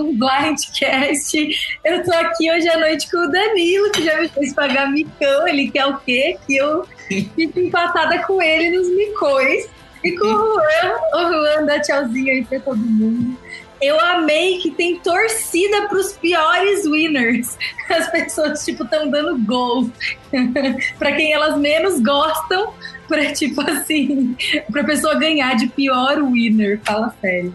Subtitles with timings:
[0.00, 1.48] um Blindcast.
[1.84, 5.46] Eu tô aqui hoje à noite com o Danilo, que já me fez pagar micão.
[5.46, 6.36] Ele quer o quê?
[6.46, 9.68] Que eu fico empatada com ele nos micões.
[10.02, 13.36] E com o Juan, o Juan dá tchauzinho aí pra todo mundo.
[13.80, 17.56] Eu amei que tem torcida pros piores winners.
[17.88, 19.90] As pessoas, tipo, estão dando gol
[20.98, 22.74] para quem elas menos gostam,
[23.08, 24.36] pra, tipo assim,
[24.70, 26.80] pra pessoa ganhar de pior winner.
[26.84, 27.54] Fala sério.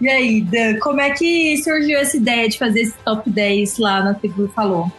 [0.00, 4.02] E aí, Dan, como é que surgiu essa ideia de fazer esse top 10 lá
[4.02, 4.90] na TV Falou?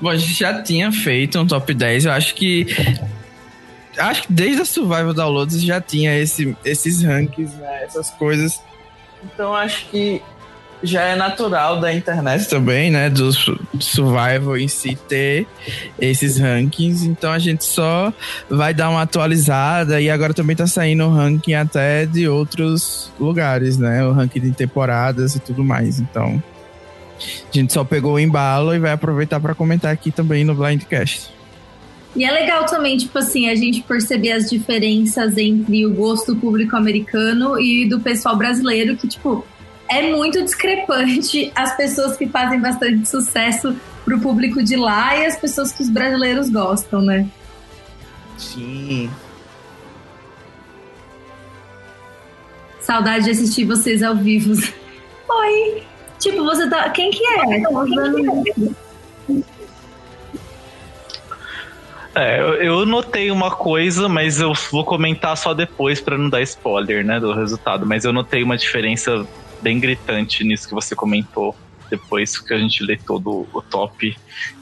[0.00, 2.66] Bom, a gente já tinha feito um top 10, eu acho que.
[3.96, 8.60] Acho que desde a Survival Downloads já tinha esse, esses rankings, né, essas coisas
[9.34, 10.22] então acho que
[10.82, 13.08] já é natural da internet também, né?
[13.08, 13.30] Do
[13.80, 15.46] survival em si ter
[15.98, 17.06] esses rankings.
[17.06, 18.12] Então a gente só
[18.48, 23.78] vai dar uma atualizada e agora também tá saindo o ranking até de outros lugares,
[23.78, 24.04] né?
[24.04, 25.98] O ranking de temporadas e tudo mais.
[25.98, 26.42] Então
[27.18, 31.34] a gente só pegou o embalo e vai aproveitar para comentar aqui também no Blindcast.
[32.14, 36.74] E é legal também, tipo assim, a gente perceber as diferenças entre o gosto público
[36.74, 39.44] americano e do pessoal brasileiro, que, tipo,
[39.88, 45.36] é muito discrepante as pessoas que fazem bastante sucesso pro público de lá e as
[45.36, 47.26] pessoas que os brasileiros gostam, né?
[48.38, 49.10] Sim.
[52.80, 54.54] Saudade de assistir vocês ao vivo.
[55.28, 55.82] Oi!
[56.18, 56.88] Tipo, você tá.
[56.90, 57.46] Quem que é?
[57.46, 58.86] Quem que é?
[62.18, 67.04] É, eu notei uma coisa, mas eu vou comentar só depois para não dar spoiler,
[67.04, 67.84] né, do resultado.
[67.84, 69.26] Mas eu notei uma diferença
[69.60, 71.54] bem gritante nisso que você comentou.
[71.88, 74.16] Depois que a gente lê todo o top,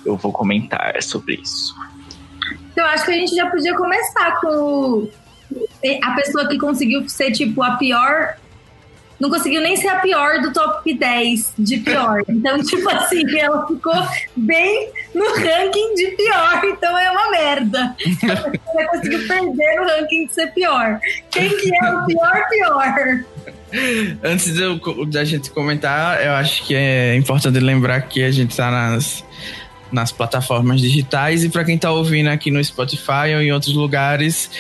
[0.05, 1.75] eu vou comentar sobre isso.
[2.73, 5.09] Então, acho que a gente já podia começar com
[6.03, 8.37] a pessoa que conseguiu ser, tipo, a pior
[9.19, 12.23] não conseguiu nem ser a pior do top 10 de pior.
[12.29, 13.95] Então, tipo assim, ela ficou
[14.37, 17.97] bem no ranking de pior, então é uma merda.
[18.23, 21.01] Ela conseguiu perder no ranking de ser pior.
[21.31, 23.25] Quem que é o pior pior?
[24.23, 24.55] Antes
[25.09, 29.25] da gente comentar, eu acho que é importante lembrar que a gente tá nas
[29.95, 34.51] nas plataformas digitais e para quem está ouvindo aqui no Spotify ou em outros lugares,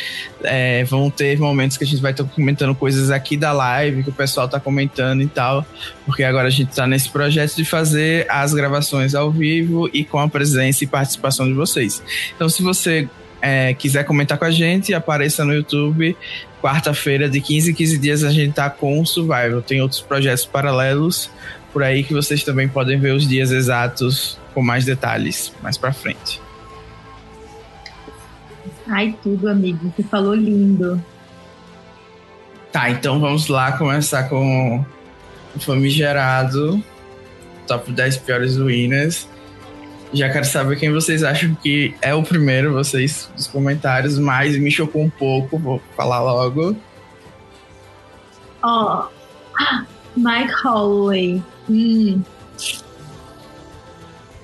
[0.44, 4.10] é, vão ter momentos que a gente vai estar comentando coisas aqui da live que
[4.10, 5.66] o pessoal está comentando e tal,
[6.06, 10.20] porque agora a gente está nesse projeto de fazer as gravações ao vivo e com
[10.20, 12.00] a presença e participação de vocês.
[12.36, 13.08] Então, se você
[13.44, 16.16] é, quiser comentar com a gente, apareça no YouTube.
[16.62, 19.60] Quarta-feira, de 15 em 15 dias, a gente tá com o Survival.
[19.60, 21.30] Tem outros projetos paralelos
[21.70, 25.92] por aí que vocês também podem ver os dias exatos com mais detalhes mais para
[25.92, 26.40] frente.
[28.86, 29.92] Ai, tudo, amigo.
[29.94, 31.02] Você falou lindo.
[32.72, 34.82] Tá, então vamos lá começar com
[35.54, 36.82] o famigerado
[37.66, 39.28] top 10 piores ruínas.
[40.14, 44.70] Já quero saber quem vocês acham que é o primeiro, vocês, nos comentários, mas me
[44.70, 46.76] chocou um pouco, vou falar logo.
[48.62, 49.84] Ó, oh,
[50.16, 51.42] Mike Holloway.
[51.68, 52.22] Hum.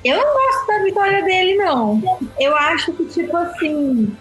[0.05, 2.03] Eu não gosto da vitória dele, não.
[2.41, 4.13] Eu acho que, tipo assim,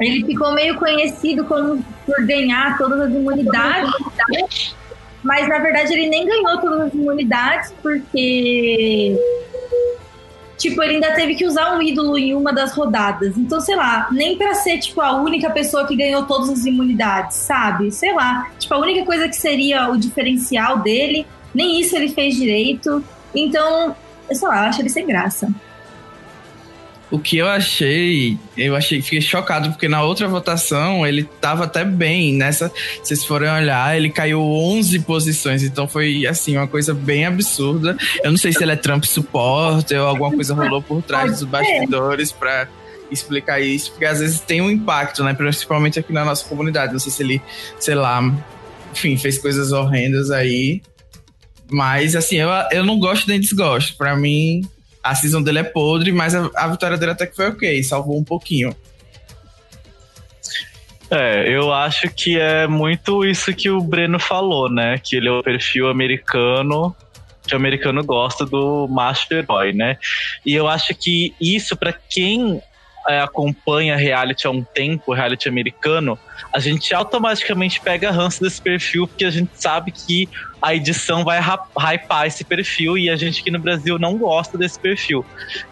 [0.00, 4.74] ele ficou meio conhecido como por ganhar todas as imunidades,
[5.22, 9.16] mas na verdade ele nem ganhou todas as imunidades, porque
[10.58, 13.38] tipo, ele ainda teve que usar um ídolo em uma das rodadas.
[13.38, 17.36] Então, sei lá, nem para ser, tipo, a única pessoa que ganhou todas as imunidades,
[17.36, 17.90] sabe?
[17.92, 18.50] Sei lá.
[18.58, 21.24] Tipo, a única coisa que seria o diferencial dele,
[21.54, 23.02] nem isso ele fez direito.
[23.34, 23.94] Então,
[24.30, 25.48] sei lá, eu acho ele sem graça.
[27.10, 31.82] O que eu achei, eu achei, fiquei chocado, porque na outra votação ele tava até
[31.84, 32.34] bem.
[32.34, 35.62] Nessa, se vocês forem olhar, ele caiu 11 posições.
[35.62, 37.96] Então foi, assim, uma coisa bem absurda.
[38.22, 41.44] Eu não sei se ele é Trump supporter ou alguma coisa rolou por trás dos
[41.44, 42.68] bastidores pra
[43.10, 45.32] explicar isso, porque às vezes tem um impacto, né?
[45.32, 46.92] Principalmente aqui na nossa comunidade.
[46.92, 47.42] Não sei se ele,
[47.80, 48.22] sei lá,
[48.92, 50.82] enfim, fez coisas horrendas aí.
[51.70, 53.96] Mas, assim, eu, eu não gosto nem desgosto.
[53.96, 54.62] Pra mim,
[55.02, 58.18] a season dele é podre, mas a, a vitória dele até que foi ok, salvou
[58.18, 58.74] um pouquinho.
[61.10, 64.98] É, eu acho que é muito isso que o Breno falou, né?
[64.98, 66.94] Que ele é o perfil americano,
[67.46, 69.96] que o americano gosta do macho herói, né?
[70.44, 72.60] E eu acho que isso, para quem
[73.08, 76.18] é, acompanha reality há um tempo, reality americano,
[76.52, 80.28] a gente automaticamente pega ranço desse perfil, porque a gente sabe que
[80.60, 84.78] a edição vai hypar esse perfil e a gente aqui no Brasil não gosta desse
[84.78, 85.24] perfil.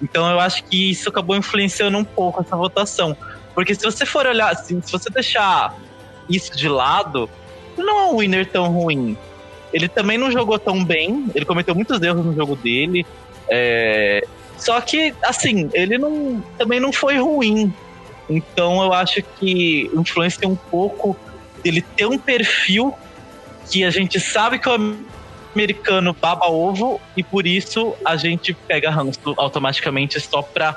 [0.02, 3.16] Então eu acho que isso acabou influenciando um pouco essa votação.
[3.54, 5.74] Porque se você for olhar, assim, se você deixar
[6.28, 7.28] isso de lado,
[7.76, 9.16] não é um winner tão ruim.
[9.72, 13.04] Ele também não jogou tão bem, ele cometeu muitos erros no jogo dele.
[13.50, 14.26] É...
[14.56, 17.72] Só que, assim, ele não, também não foi ruim.
[18.28, 21.16] Então eu acho que influencia um pouco
[21.62, 22.94] dele ter um perfil
[23.70, 24.96] que a gente sabe que o
[25.54, 30.76] americano baba ovo e por isso a gente pega ranço automaticamente só pra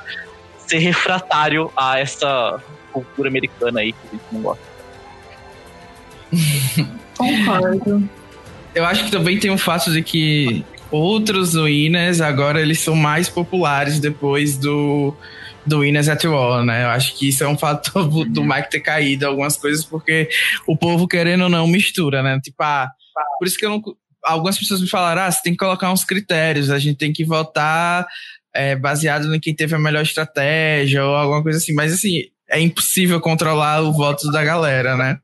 [0.58, 2.62] ser refratário a essa
[2.92, 4.64] cultura americana aí que a gente não gosta.
[7.18, 8.10] Concordo.
[8.74, 13.30] Eu acho que também tem o fato de que outros winners agora eles são mais
[13.30, 15.16] populares depois do
[15.66, 16.84] do Winners at War, né?
[16.84, 20.28] Eu acho que isso é um fator do Mike ter caído algumas coisas, porque
[20.66, 22.40] o povo, querendo ou não, mistura, né?
[22.42, 22.90] Tipo, ah,
[23.38, 23.82] por isso que eu não.
[24.24, 27.24] Algumas pessoas me falaram, ah, você tem que colocar uns critérios, a gente tem que
[27.24, 28.06] votar
[28.54, 31.74] é, baseado em quem teve a melhor estratégia ou alguma coisa assim.
[31.74, 35.20] Mas assim, é impossível controlar o voto da galera, né?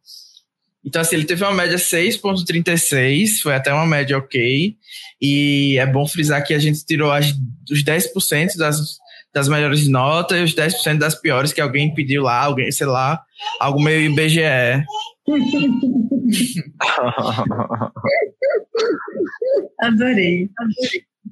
[0.85, 4.75] Então, assim, ele teve uma média 6,36, foi até uma média ok.
[5.21, 7.33] E é bom frisar que a gente tirou as,
[7.71, 8.97] os 10% das,
[9.33, 13.21] das melhores notas e os 10% das piores que alguém pediu lá, alguém, sei lá,
[13.59, 14.83] algo meio IBGE.
[19.81, 20.49] Adorei.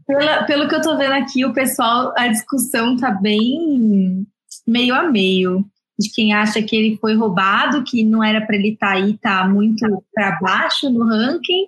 [0.08, 4.26] Pela, pelo que eu tô vendo aqui, o pessoal, a discussão tá bem
[4.68, 5.66] meio a meio
[5.98, 9.18] de quem acha que ele foi roubado, que não era para ele estar tá aí,
[9.18, 11.68] tá muito para baixo no ranking,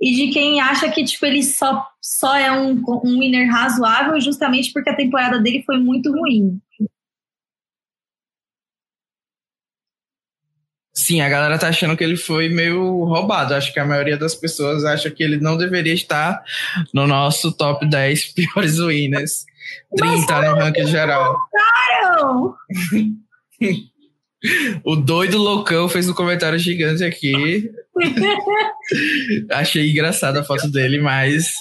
[0.00, 4.72] e de quem acha que tipo ele só só é um, um winner razoável justamente
[4.72, 6.60] porque a temporada dele foi muito ruim.
[10.92, 13.52] Sim, a galera tá achando que ele foi meio roubado.
[13.52, 16.42] Acho que a maioria das pessoas acha que ele não deveria estar
[16.94, 19.44] no nosso top 10 piores winners.
[19.96, 21.36] 30 no ranking geral.
[24.84, 27.72] O doido loucão fez um comentário gigante aqui.
[29.50, 31.54] Achei engraçada a foto dele, mas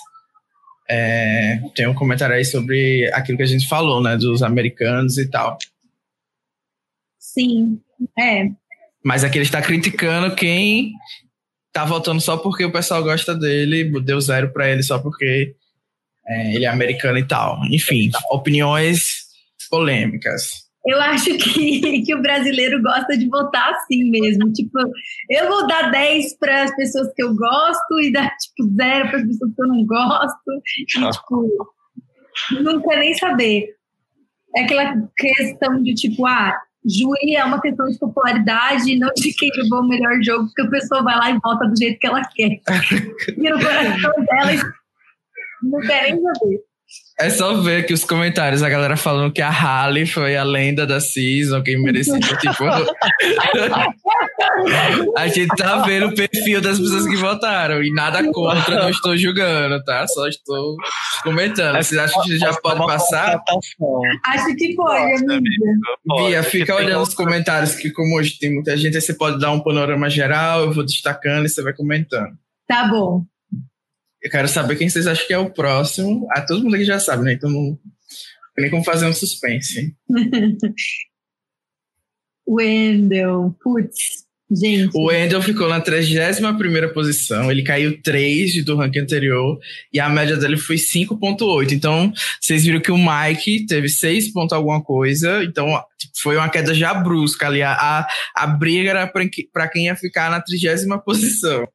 [0.89, 4.17] é, tem um comentário aí sobre aquilo que a gente falou, né?
[4.17, 5.57] Dos americanos e tal.
[7.19, 7.79] Sim,
[8.19, 8.49] é.
[9.03, 10.93] Mas aqui ele está criticando quem
[11.71, 15.55] tá votando só porque o pessoal gosta dele, deu zero para ele só porque
[16.25, 17.59] é, ele é americano e tal.
[17.65, 19.23] Enfim, opiniões
[19.69, 24.51] polêmicas eu acho que, que o brasileiro gosta de votar assim mesmo.
[24.51, 24.79] Tipo,
[25.29, 29.19] eu vou dar 10 para as pessoas que eu gosto e dar, tipo, zero para
[29.19, 30.51] as pessoas que eu não gosto.
[30.97, 31.09] E, ah.
[31.11, 31.73] tipo,
[32.63, 33.75] não quer nem saber.
[34.55, 36.53] É aquela questão de, tipo, ah,
[36.85, 40.69] júri é uma questão de popularidade, não de quem levou o melhor jogo, porque a
[40.69, 42.59] pessoa vai lá e vota do jeito que ela quer.
[43.37, 44.73] E no coração dela,
[45.63, 46.72] não quer nem saber.
[47.19, 50.85] É só ver aqui os comentários, a galera falando que a Halle foi a lenda
[50.85, 52.65] da season, quem merecia, tipo...
[55.15, 59.15] a gente tá vendo o perfil das pessoas que votaram, e nada contra, não estou
[59.15, 60.07] julgando, tá?
[60.07, 60.75] Só estou
[61.23, 61.75] comentando.
[61.75, 63.39] Vocês acham que já pode passar?
[64.25, 65.45] Acho que pode, amiga.
[66.17, 69.51] Bia, fica olhando os comentários, que como hoje tem muita gente, aí você pode dar
[69.51, 72.33] um panorama geral, eu vou destacando e você vai comentando.
[72.67, 73.23] Tá bom.
[74.23, 76.25] Eu quero saber quem vocês acham que é o próximo.
[76.31, 77.33] Ah, todo mundo aqui já sabe, né?
[77.33, 77.77] Então não
[78.55, 79.93] tem nem como fazer um suspense.
[82.47, 84.95] Wendell, putz, gente.
[84.95, 89.59] O Wendell ficou na 31 posição, ele caiu 3 do ranking anterior
[89.91, 91.71] e a média dele foi 5,8.
[91.71, 96.49] Então, vocês viram que o Mike teve 6 pontos alguma coisa, então tipo, foi uma
[96.49, 97.61] queda já brusca ali.
[97.61, 101.67] A, a, a briga era para quem ia ficar na 30 posição.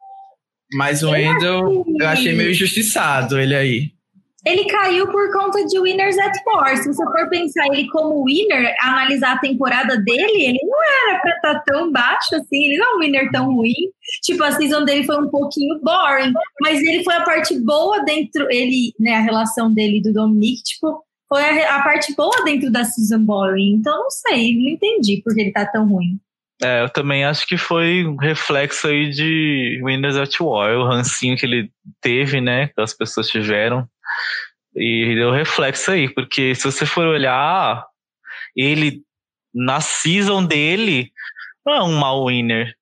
[0.75, 3.99] Mas o Wendell, eu achei meio injustiçado ele aí.
[4.47, 6.77] Ele caiu por conta de Winners at War.
[6.77, 11.37] Se você for pensar ele como winner, analisar a temporada dele, ele não era pra
[11.37, 13.75] estar tá tão baixo assim, ele não é um winner tão ruim.
[14.23, 16.33] Tipo, a season dele foi um pouquinho boring,
[16.63, 21.05] mas ele foi a parte boa dentro, ele, né, a relação dele do Dominic, tipo,
[21.29, 23.75] foi a, a parte boa dentro da season boring.
[23.75, 26.19] Então, não sei, não entendi porque ele tá tão ruim.
[26.62, 31.37] É, eu também acho que foi um reflexo aí de Windows at War, o rancinho
[31.37, 33.88] que ele teve, né, que as pessoas tiveram,
[34.75, 37.85] e deu reflexo aí, porque se você for olhar,
[38.57, 39.03] ele,
[39.55, 41.12] na season dele,
[41.65, 42.75] não é um mal winner,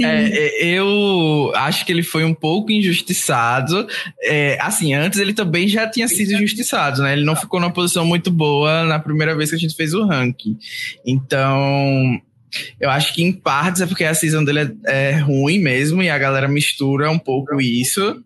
[0.00, 3.86] é, eu acho que ele foi um pouco injustiçado.
[4.22, 7.12] É, assim, antes ele também já tinha sido injustiçado, né?
[7.12, 10.06] Ele não ficou numa posição muito boa na primeira vez que a gente fez o
[10.06, 10.56] ranking.
[11.06, 12.20] Então,
[12.80, 16.08] eu acho que em partes é porque a season dele é, é ruim mesmo e
[16.08, 18.22] a galera mistura um pouco isso.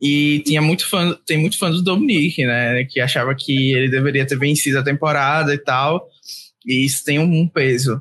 [0.00, 2.84] E tinha muito fã, tem muito fã do Dominic, né?
[2.84, 6.08] Que achava que ele deveria ter vencido a temporada e tal.
[6.64, 8.00] E isso tem um peso.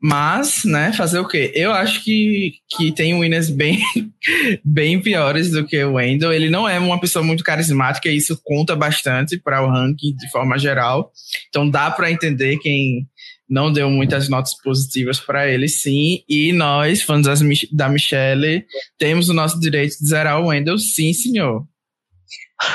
[0.00, 1.50] Mas, né, fazer o quê?
[1.54, 3.80] Eu acho que, que tem winners bem,
[4.64, 6.32] bem piores do que o Wendell.
[6.32, 10.30] Ele não é uma pessoa muito carismática e isso conta bastante para o ranking de
[10.30, 11.12] forma geral.
[11.48, 13.08] Então dá para entender quem
[13.48, 16.22] não deu muitas notas positivas para ele, sim.
[16.28, 17.40] E nós, fãs das,
[17.72, 18.64] da Michelle,
[18.98, 21.66] temos o nosso direito de zerar o Wendell, sim, senhor.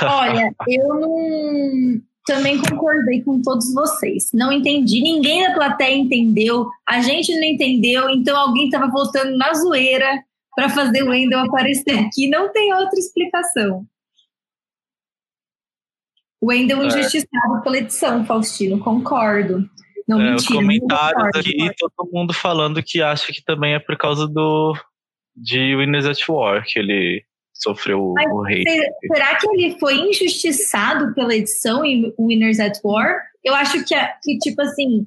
[0.02, 4.30] Olha, eu não também concordei com todos vocês.
[4.34, 9.54] Não entendi, ninguém da plateia entendeu, a gente não entendeu, então alguém estava voltando na
[9.54, 10.24] zoeira
[10.56, 12.30] para fazer o Wendel aparecer aqui.
[12.30, 13.86] Não tem outra explicação.
[16.40, 16.88] O Wendel é.
[16.88, 19.68] injustiçado pela edição, Faustino, concordo.
[20.08, 23.80] Não, é, mentira, os comentários concordo, aqui, todo mundo falando que acha que também é
[23.80, 24.76] por causa do
[25.36, 27.26] de Winners at War, que ele
[27.64, 28.64] sofreu Mas o hate.
[29.08, 33.16] Será que ele foi injustiçado pela edição em Winners at War?
[33.44, 35.06] Eu acho que, que tipo assim,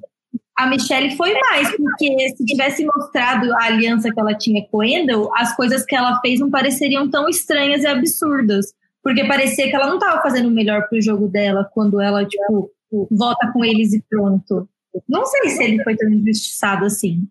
[0.57, 4.83] a Michelle foi mais, porque se tivesse mostrado a aliança que ela tinha com o
[4.83, 8.73] Endel, as coisas que ela fez não pareceriam tão estranhas e absurdas.
[9.03, 12.71] Porque parecia que ela não estava fazendo o melhor pro jogo dela quando ela, tipo,
[13.09, 14.67] volta com eles e pronto.
[15.07, 17.27] Não sei se ele foi tão injustiçado assim.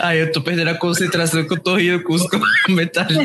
[0.00, 2.22] Ai, eu tô perdendo a concentração que eu tô rindo com os
[2.64, 3.18] comentários.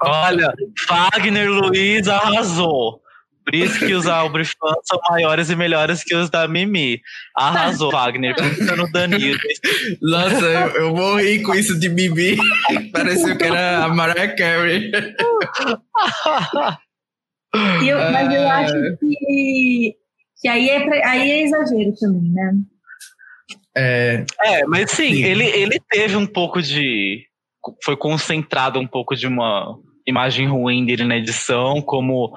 [0.00, 0.52] Olha,
[0.88, 3.02] Wagner Luiz arrasou.
[3.44, 7.00] Por isso que os Albrecht fãs são maiores e melhores que os da Mimi.
[7.36, 8.36] Arrasou, Wagner.
[8.36, 9.38] Pensa no Danilo.
[10.00, 12.36] Nossa, eu, eu morri com isso de Mimi.
[12.92, 14.92] Pareceu que era a Mariah Carey.
[17.84, 19.96] eu, mas eu acho que,
[20.40, 22.52] que aí, é pra, aí é exagero também, né?
[23.76, 27.24] É, é mas sim, sim, Ele, ele teve um pouco de.
[27.84, 32.32] Foi concentrado um pouco de uma imagem ruim dele na edição, como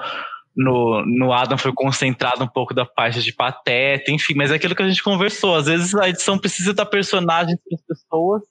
[0.55, 4.75] no, no Adam foi concentrado um pouco da parte de pateta, enfim, mas é aquilo
[4.75, 5.55] que a gente conversou.
[5.55, 8.43] Às vezes a edição precisa dar personagens para as pessoas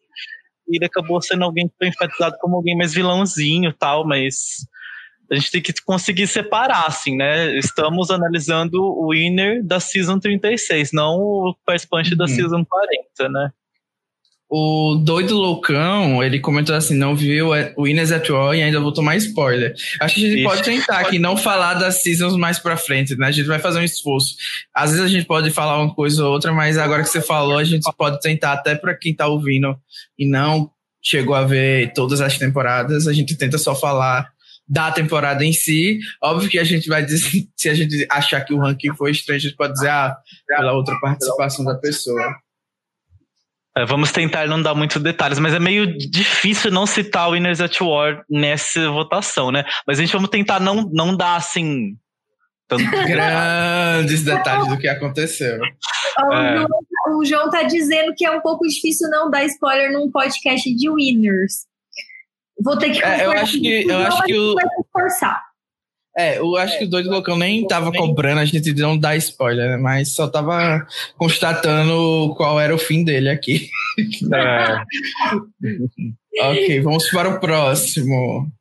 [0.69, 4.67] e ele acabou sendo alguém que foi enfatizado como alguém mais vilãozinho tal, mas
[5.33, 7.57] a gente tem que conseguir separar, assim, né?
[7.59, 12.19] Estamos analisando o winner da Season 36, não o participante uhum.
[12.19, 13.51] da Season 40, né?
[14.55, 18.93] O doido loucão, ele comentou assim, não viu o Winners at War e ainda vou
[18.93, 19.75] tomar spoiler.
[19.99, 20.49] Acho que a gente Isso.
[20.51, 23.29] pode tentar aqui não falar das seasons mais pra frente, né?
[23.29, 24.35] A gente vai fazer um esforço.
[24.75, 27.57] Às vezes a gente pode falar uma coisa ou outra, mas agora que você falou,
[27.57, 29.75] a gente pode tentar até para quem tá ouvindo
[30.19, 30.71] e não
[31.03, 34.31] chegou a ver todas as temporadas, a gente tenta só falar
[34.69, 35.99] da temporada em si.
[36.23, 39.38] Óbvio que a gente vai dizer, se a gente achar que o ranking foi estranho,
[39.38, 40.16] a gente pode dizer, ah,
[40.47, 42.35] pela outra participação da pessoa.
[43.76, 47.61] É, vamos tentar não dar muitos detalhes, mas é meio difícil não citar o Winners
[47.61, 49.64] at War nessa votação, né?
[49.87, 51.97] Mas a gente vamos tentar não, não dar assim.
[52.69, 55.59] Tanto grandes detalhes do que aconteceu.
[55.64, 56.64] É.
[57.16, 60.90] O João tá dizendo que é um pouco difícil não dar spoiler num podcast de
[60.90, 61.66] Winners.
[62.62, 64.54] Vou ter que é, eu acho que eu acho que o
[64.92, 65.52] forçar.
[66.16, 69.71] É, eu acho que o Doido Loucão nem tava cobrando a gente não dar spoiler,
[69.71, 69.76] né?
[69.78, 73.71] mas só tava constatando qual era o fim dele aqui.
[74.35, 74.83] É.
[76.50, 78.52] ok, vamos para o próximo.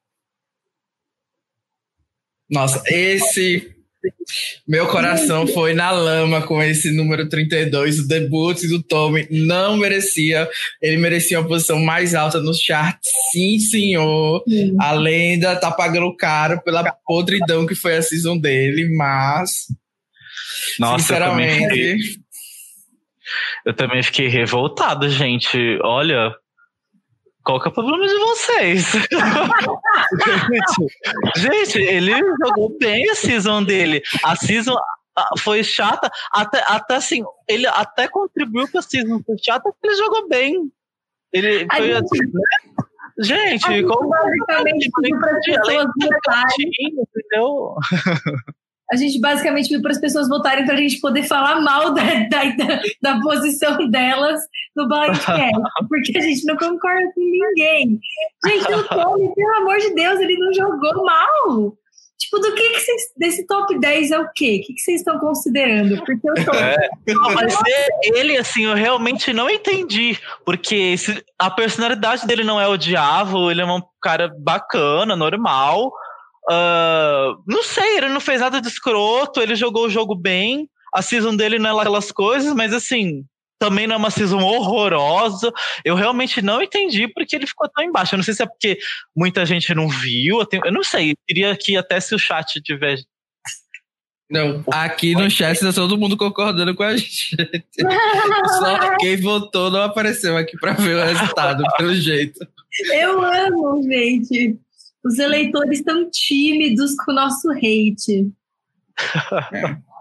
[2.49, 3.75] Nossa, esse
[4.67, 9.27] meu coração foi na lama com esse número 32, o debut do Tommy.
[9.29, 10.47] Não merecia.
[10.81, 13.09] Ele merecia uma posição mais alta nos charts.
[13.31, 14.43] Sim, senhor.
[14.47, 14.75] Sim.
[14.79, 19.67] A lenda tá pagando caro pela podridão que foi a season dele, mas.
[20.79, 21.63] Nossa, sinceramente.
[21.63, 22.21] Eu também, fiquei,
[23.65, 25.57] eu também fiquei revoltado, gente.
[25.83, 26.33] Olha,
[27.43, 28.91] qual que é o problema de vocês?
[31.37, 34.03] gente, ele jogou bem a season dele.
[34.23, 34.75] A season
[35.39, 40.27] foi chata, até, até assim, ele até contribuiu pra season ser chata, porque ele jogou
[40.27, 40.71] bem.
[41.33, 42.41] Ele foi gente, assim, né?
[43.19, 45.87] Gente, como basicamente para as pessoas
[46.79, 47.75] entendeu?
[48.91, 52.03] a gente basicamente pediu para as pessoas votarem para a gente poder falar mal da,
[52.29, 54.41] da, da posição delas
[54.75, 57.99] no Blindcast, porque a gente não concorda com ninguém.
[58.45, 61.77] Gente, o Tony, pelo amor de Deus, ele não jogou mal.
[62.21, 63.01] Tipo, do que, que vocês.
[63.17, 64.61] Desse top 10 é o quê?
[64.61, 65.97] O que, que vocês estão considerando?
[66.05, 66.51] Porque eu tô.
[66.53, 66.77] É,
[67.33, 67.57] mas
[68.03, 70.19] ele, assim, eu realmente não entendi.
[70.45, 75.91] Porque se, a personalidade dele não é odiável, ele é um cara bacana, normal.
[76.49, 80.69] Uh, não sei, ele não fez nada de escroto, ele jogou o jogo bem.
[80.93, 83.23] A season dele não é aquelas coisas, mas assim,
[83.61, 85.53] também não é uma season horrorosa.
[85.85, 88.15] Eu realmente não entendi porque ele ficou tão embaixo.
[88.15, 88.79] Eu não sei se é porque
[89.15, 90.39] muita gente não viu.
[90.39, 92.97] Eu, tenho, eu não sei, eu queria que até se o chat tiver
[94.29, 97.37] Não, aqui no chat tá todo mundo concordando com a gente.
[98.59, 102.39] Só quem votou não apareceu aqui para ver o resultado, pelo jeito.
[102.91, 104.57] Eu amo, gente.
[105.03, 108.31] Os eleitores estão tímidos com o nosso hate.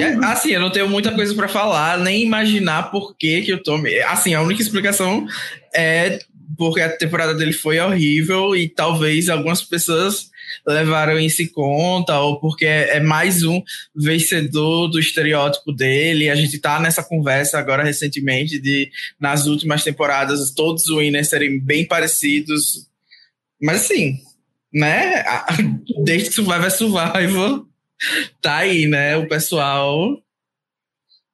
[0.00, 0.14] É.
[0.24, 4.02] Assim, eu não tenho muita coisa para falar, nem imaginar por que, que eu tomei.
[4.02, 5.26] Assim, a única explicação
[5.74, 6.18] é
[6.56, 10.30] porque a temporada dele foi horrível e talvez algumas pessoas
[10.66, 13.62] levaram isso em conta, ou porque é mais um
[13.94, 16.30] vencedor do estereótipo dele.
[16.30, 18.90] A gente tá nessa conversa agora recentemente de
[19.20, 22.88] nas últimas temporadas todos os winners serem bem parecidos.
[23.64, 24.18] Mas assim,
[24.72, 25.24] né?
[26.04, 27.66] Desde que Survivor é Survival,
[28.42, 29.16] tá aí, né?
[29.16, 30.18] O pessoal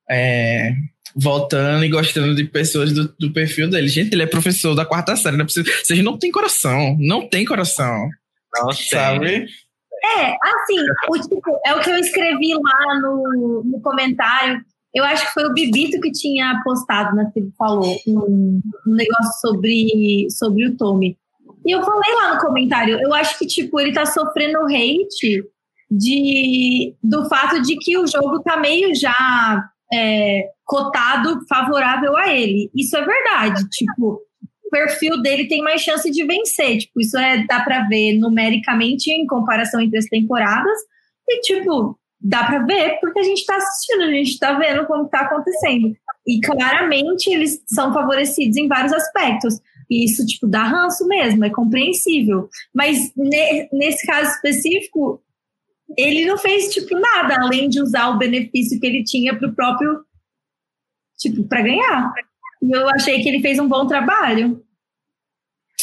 [0.09, 0.73] é,
[1.15, 3.89] voltando e gostando de pessoas do, do, perfil dele.
[3.89, 5.37] Gente, ele é professor da quarta série.
[5.37, 6.97] Não é precisa, vocês não tem coração.
[7.01, 8.09] Não tem coração.
[8.57, 9.47] Não sabe?
[10.03, 14.61] É, assim, o tipo, é o que eu escrevi lá no, no comentário.
[14.95, 17.31] Eu acho que foi o Bibito que tinha postado, né?
[17.33, 21.17] Que falou um, um negócio sobre, sobre o Tommy.
[21.67, 25.45] E eu falei lá no comentário, eu acho que, tipo, ele tá sofrendo hate
[25.91, 32.71] de, do fato de que o jogo tá meio já é, cotado favorável a ele.
[32.75, 33.69] Isso é verdade.
[33.71, 34.21] Tipo,
[34.65, 36.79] o perfil dele tem mais chance de vencer.
[36.79, 40.79] Tipo, isso é, dá para ver numericamente em comparação entre as temporadas.
[41.29, 45.09] E, tipo, dá para ver porque a gente tá assistindo, a gente tá vendo como
[45.09, 45.93] tá acontecendo.
[46.27, 49.55] E claramente eles são favorecidos em vários aspectos.
[49.91, 52.49] E isso, tipo, dá ranço mesmo, é compreensível.
[52.73, 55.21] Mas ne nesse caso específico,
[55.97, 60.05] ele não fez, tipo, nada, além de usar o benefício que ele tinha pro próprio,
[61.19, 62.13] tipo, para ganhar.
[62.63, 64.65] E eu achei que ele fez um bom trabalho.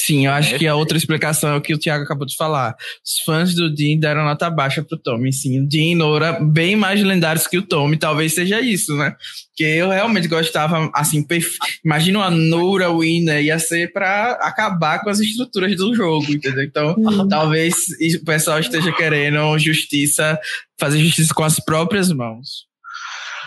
[0.08, 0.58] Sim, eu acho é.
[0.58, 2.78] que a outra explicação é o que o Thiago acabou de falar.
[3.06, 5.60] Os fãs do Dean deram nota baixa pro Tommy, sim.
[5.60, 9.14] O Dean e Nora, bem mais lendários que o Tommy, talvez seja isso, né?
[9.50, 11.58] Porque eu realmente gostava, assim, perf...
[11.84, 16.64] imagina uma Nora Winner, ia ser pra acabar com as estruturas do jogo, entendeu?
[16.64, 17.28] Então, uhum.
[17.28, 17.76] talvez
[18.22, 20.40] o pessoal esteja querendo justiça,
[20.80, 22.66] fazer justiça com as próprias mãos.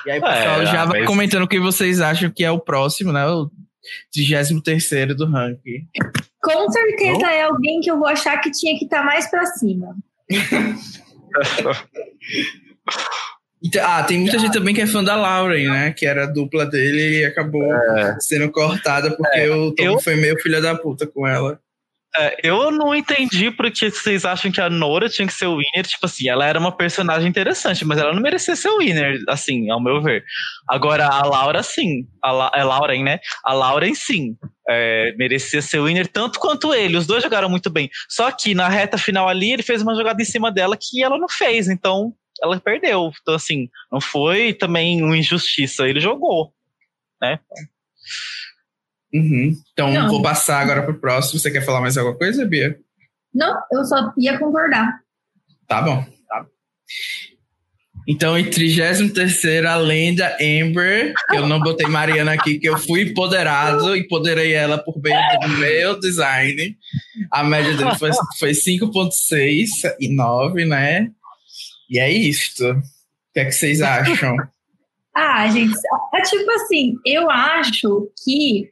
[0.04, 2.60] E aí o pessoal é, já vai comentando o que vocês acham que é o
[2.60, 3.26] próximo, né?
[3.26, 3.50] O
[4.12, 5.86] 33 do ranking.
[6.42, 9.46] Com certeza é alguém que eu vou achar que tinha que estar tá mais para
[9.46, 9.96] cima.
[13.62, 15.92] Então, ah, tem muita gente também que é fã da Lauren, né?
[15.92, 18.16] Que era a dupla dele e acabou é.
[18.18, 19.50] sendo cortada porque é.
[19.50, 20.00] o Tom eu...
[20.00, 21.60] foi meio filha da puta com ela.
[22.18, 25.86] É, eu não entendi porque vocês acham que a Nora tinha que ser o winner.
[25.86, 29.70] Tipo assim, ela era uma personagem interessante, mas ela não merecia ser o winner, assim,
[29.70, 30.24] ao meu ver.
[30.68, 32.06] Agora, a Laura, sim.
[32.22, 33.20] A La é Lauren, né?
[33.44, 34.36] A Lauren, sim.
[34.68, 36.96] É, merecia ser o winner tanto quanto ele.
[36.96, 37.88] Os dois jogaram muito bem.
[38.08, 41.16] Só que na reta final ali, ele fez uma jogada em cima dela que ela
[41.16, 41.68] não fez.
[41.68, 43.12] Então, ela perdeu.
[43.22, 45.88] Então, assim, não foi também uma injustiça.
[45.88, 46.52] Ele jogou,
[47.22, 47.38] né?
[49.12, 49.52] Uhum.
[49.72, 50.08] Então, não.
[50.08, 51.38] vou passar agora para o próximo.
[51.38, 52.78] Você quer falar mais alguma coisa, Bia?
[53.34, 55.00] Não, eu só ia concordar.
[55.66, 56.04] Tá bom.
[56.28, 56.46] Tá.
[58.08, 63.96] Então, em 33 a lenda Amber, eu não botei Mariana aqui, que eu fui empoderado,
[63.96, 66.76] empoderei ela por meio do meu design.
[67.30, 69.68] A média dele foi, foi 5,6
[70.00, 71.08] e 9, né?
[71.88, 72.64] E é isto.
[72.64, 72.82] O
[73.32, 74.36] que é que vocês acham?
[75.14, 75.76] ah, gente,
[76.14, 78.70] é tipo assim, eu acho que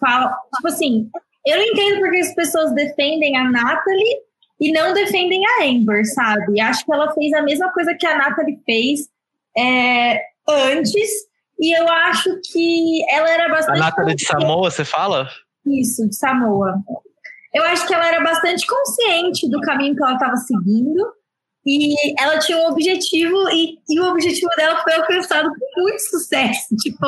[0.00, 1.10] fala, tipo assim,
[1.46, 4.16] eu não entendo porque as pessoas defendem a Natalie
[4.60, 6.60] e não defendem a Amber, sabe?
[6.60, 9.08] Acho que ela fez a mesma coisa que a Natalie fez
[9.56, 11.10] é, antes,
[11.58, 13.78] e eu acho que ela era bastante.
[13.78, 15.28] A Natalie de Samoa, você fala?
[15.66, 16.74] Isso, de Samoa.
[17.52, 21.12] Eu acho que ela era bastante consciente do caminho que ela estava seguindo.
[21.66, 26.74] E ela tinha um objetivo, e, e o objetivo dela foi alcançado com muito sucesso.
[26.80, 27.06] Tipo,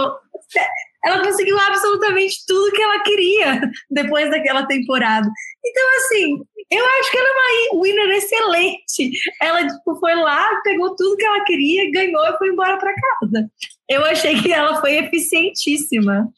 [1.05, 3.61] ela conseguiu absolutamente tudo que ela queria
[3.91, 5.29] depois daquela temporada.
[5.65, 6.39] Então, assim,
[6.71, 9.11] eu acho que ela é uma winner excelente.
[9.41, 13.51] Ela tipo, foi lá, pegou tudo que ela queria, ganhou e foi embora para casa.
[13.89, 16.29] Eu achei que ela foi eficientíssima.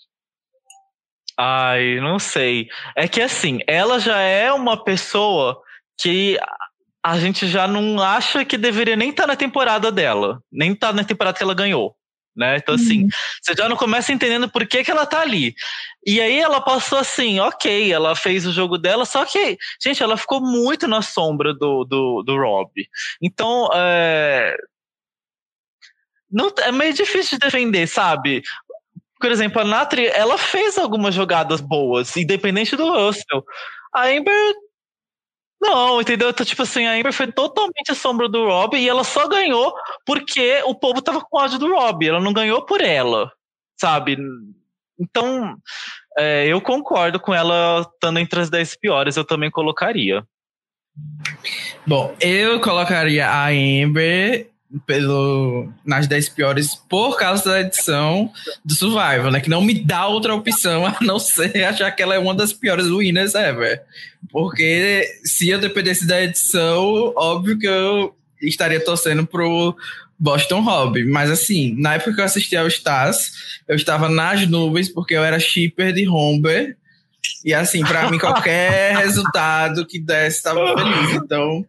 [1.38, 2.68] Ai, não sei.
[2.96, 5.60] É que assim, ela já é uma pessoa
[6.00, 6.38] que
[7.04, 10.88] a gente já não acha que deveria nem estar tá na temporada dela, nem estar
[10.88, 11.94] tá na temporada que ela ganhou
[12.36, 12.56] né?
[12.56, 13.08] Então, assim, uhum.
[13.42, 15.54] você já não começa entendendo por que, que ela tá ali.
[16.06, 20.16] E aí ela passou assim, ok, ela fez o jogo dela, só que, gente, ela
[20.16, 22.70] ficou muito na sombra do, do, do Rob.
[23.22, 24.56] Então, é...
[26.30, 28.42] Não, é meio difícil de defender, sabe?
[29.20, 33.44] Por exemplo, a Natri, ela fez algumas jogadas boas, independente do Russell.
[33.94, 34.54] A Amber
[35.64, 36.28] Não, entendeu?
[36.28, 39.74] Então, tipo assim, a Amber foi totalmente a sombra do Rob e ela só ganhou
[40.04, 42.06] porque o povo tava com ódio do Rob.
[42.06, 43.32] Ela não ganhou por ela,
[43.80, 44.18] sabe?
[45.00, 45.56] Então,
[46.18, 50.22] é, eu concordo com ela estando entre as 10 piores, eu também colocaria.
[51.86, 54.50] Bom, eu colocaria a Amber
[54.86, 58.30] pelo, nas 10 piores por causa da edição
[58.64, 59.40] do Survival, né?
[59.40, 62.52] Que não me dá outra opção a não ser achar que ela é uma das
[62.52, 63.82] piores winners ever.
[64.30, 69.76] Porque se eu dependesse da edição, óbvio que eu estaria torcendo pro
[70.18, 71.04] Boston Hobby.
[71.04, 75.24] Mas assim, na época que eu assisti ao Stars, eu estava nas nuvens porque eu
[75.24, 76.76] era shipper de Humber.
[77.44, 81.14] E assim, para mim, qualquer resultado que desse, estava feliz.
[81.14, 81.64] Então,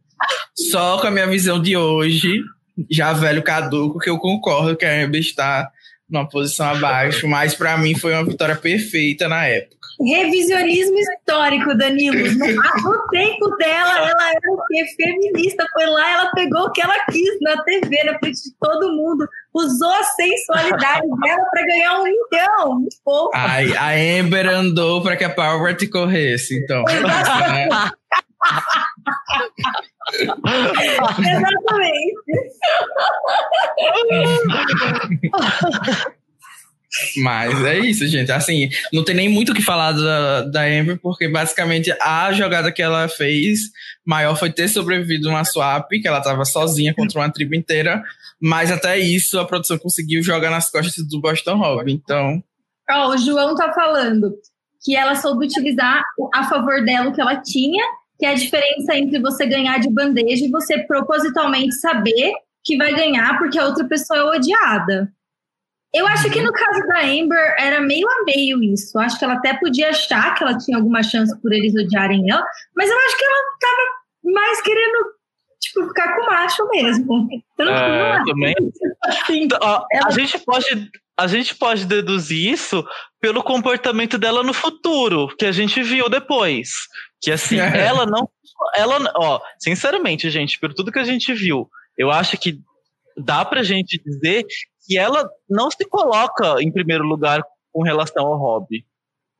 [0.71, 2.41] só com a minha visão de hoje,
[2.89, 5.71] já velho caduco, que eu concordo que a Amber está
[6.09, 9.75] numa posição abaixo, mas para mim foi uma vitória perfeita na época.
[9.99, 12.17] Revisionismo histórico, Danilo.
[12.17, 14.85] No, tempo dela, ela era o quê?
[14.97, 15.65] Feminista.
[15.71, 19.25] Foi lá, ela pegou o que ela quis na TV, na frente de todo mundo.
[19.55, 22.85] Usou a sensualidade dela para ganhar um milhão.
[23.05, 23.31] Pô.
[23.33, 26.83] A, a Amber andou para que a Power corresse, então.
[31.17, 32.15] Exatamente.
[37.17, 38.31] Mas é isso, gente.
[38.31, 42.71] Assim, não tem nem muito o que falar da, da Amber, porque basicamente a jogada
[42.71, 43.71] que ela fez
[44.05, 48.03] maior foi ter sobrevivido uma swap, que ela estava sozinha contra uma tribo inteira.
[48.39, 51.91] Mas até isso a produção conseguiu jogar nas costas do Boston Rob.
[51.91, 52.43] Então.
[52.89, 54.33] Oh, o João tá falando
[54.83, 56.03] que ela soube utilizar
[56.33, 57.83] a favor dela o que ela tinha
[58.17, 62.93] que é a diferença entre você ganhar de bandeja e você propositalmente saber que vai
[62.93, 65.11] ganhar porque a outra pessoa é odiada.
[65.95, 68.97] Eu acho que no caso da Amber era meio a meio isso.
[68.97, 72.29] Eu acho que ela até podia achar que ela tinha alguma chance por eles odiarem
[72.29, 75.15] ela, mas eu acho que ela tava mais querendo
[75.61, 77.29] tipo, ficar com o macho mesmo.
[77.59, 78.55] é, também.
[79.29, 80.07] Então, ó, ela...
[80.07, 82.85] a, gente pode, a gente pode deduzir isso
[83.21, 86.71] pelo comportamento dela no futuro, que a gente viu depois.
[87.21, 88.29] Que assim, ela não.
[88.75, 92.59] Ela, ó, sinceramente, gente, por tudo que a gente viu, eu acho que
[93.17, 94.45] dá pra gente dizer
[94.85, 98.85] que ela não se coloca em primeiro lugar com relação ao hobby.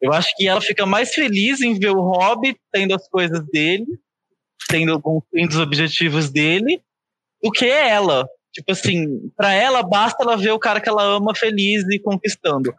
[0.02, 3.86] Eu acho que ela fica mais feliz em ver o hobby tendo as coisas dele,
[4.68, 5.02] tendo
[5.34, 6.82] os objetivos dele,
[7.42, 8.28] do que ela.
[8.52, 12.74] Tipo assim, para ela basta ela ver o cara que ela ama feliz e conquistando.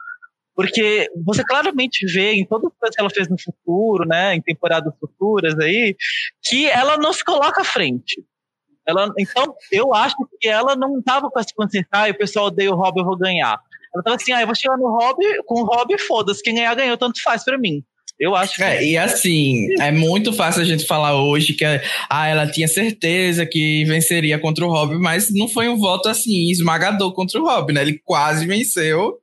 [0.55, 4.41] Porque você claramente vê em todas as coisas que ela fez no futuro, né, em
[4.41, 5.95] temporadas futuras aí,
[6.43, 8.25] que ela não se coloca à frente.
[8.87, 12.71] Ela, então, eu acho que ela não estava com essa consciência, ah, o pessoal odeia
[12.71, 13.59] o Rob, eu vou ganhar.
[13.93, 16.75] Ela estava assim, ah, eu vou chegar no Rob, com o Rob, foda-se, quem ganhar,
[16.75, 17.83] ganhou, tanto faz para mim.
[18.19, 18.63] Eu acho que.
[18.63, 21.65] É, e assim, é muito fácil a gente falar hoje que
[22.09, 26.51] ah, ela tinha certeza que venceria contra o Rob, mas não foi um voto assim,
[26.51, 27.83] esmagador contra o Rob, né?
[27.83, 29.19] Ele quase venceu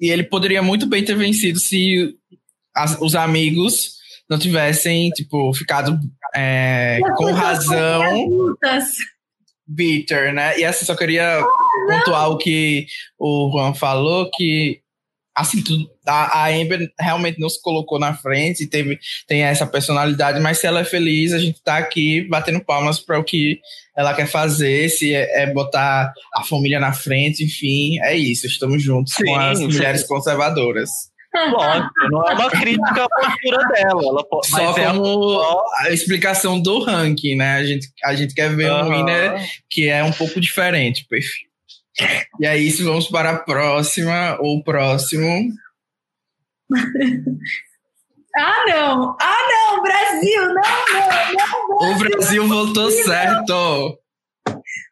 [0.00, 2.16] e ele poderia muito bem ter vencido se
[2.74, 3.99] as, os amigos
[4.30, 5.98] não tivessem, tipo, ficado
[6.34, 8.54] é, com razão.
[9.66, 10.58] Bitter, né?
[10.58, 12.86] E assim, só queria oh, pontuar o que
[13.18, 14.80] o Juan falou, que
[15.34, 15.62] assim,
[16.06, 20.66] a, a Amber realmente não se colocou na frente, teve, tem essa personalidade, mas se
[20.66, 23.60] ela é feliz, a gente tá aqui batendo palmas para o que
[23.96, 28.82] ela quer fazer, se é, é, botar a família na frente, enfim, é isso, estamos
[28.82, 29.66] juntos sim, com as sim.
[29.66, 30.90] mulheres conservadoras.
[31.32, 34.02] Lógico, não é uma crítica à postura dela.
[34.02, 35.40] Ela, só é como
[35.84, 37.56] é a explicação do ranking, né?
[37.56, 38.80] A gente, a gente quer ver uhum.
[38.80, 41.48] um winner que é um pouco diferente, perfil.
[42.40, 45.50] E aí, se vamos para a próxima ou próximo.
[48.36, 49.16] ah, não!
[49.20, 49.82] Ah, não!
[49.82, 50.42] Brasil!
[50.42, 51.68] Não, não, não!
[51.68, 51.94] Brasil.
[51.94, 53.99] O Brasil voltou certo!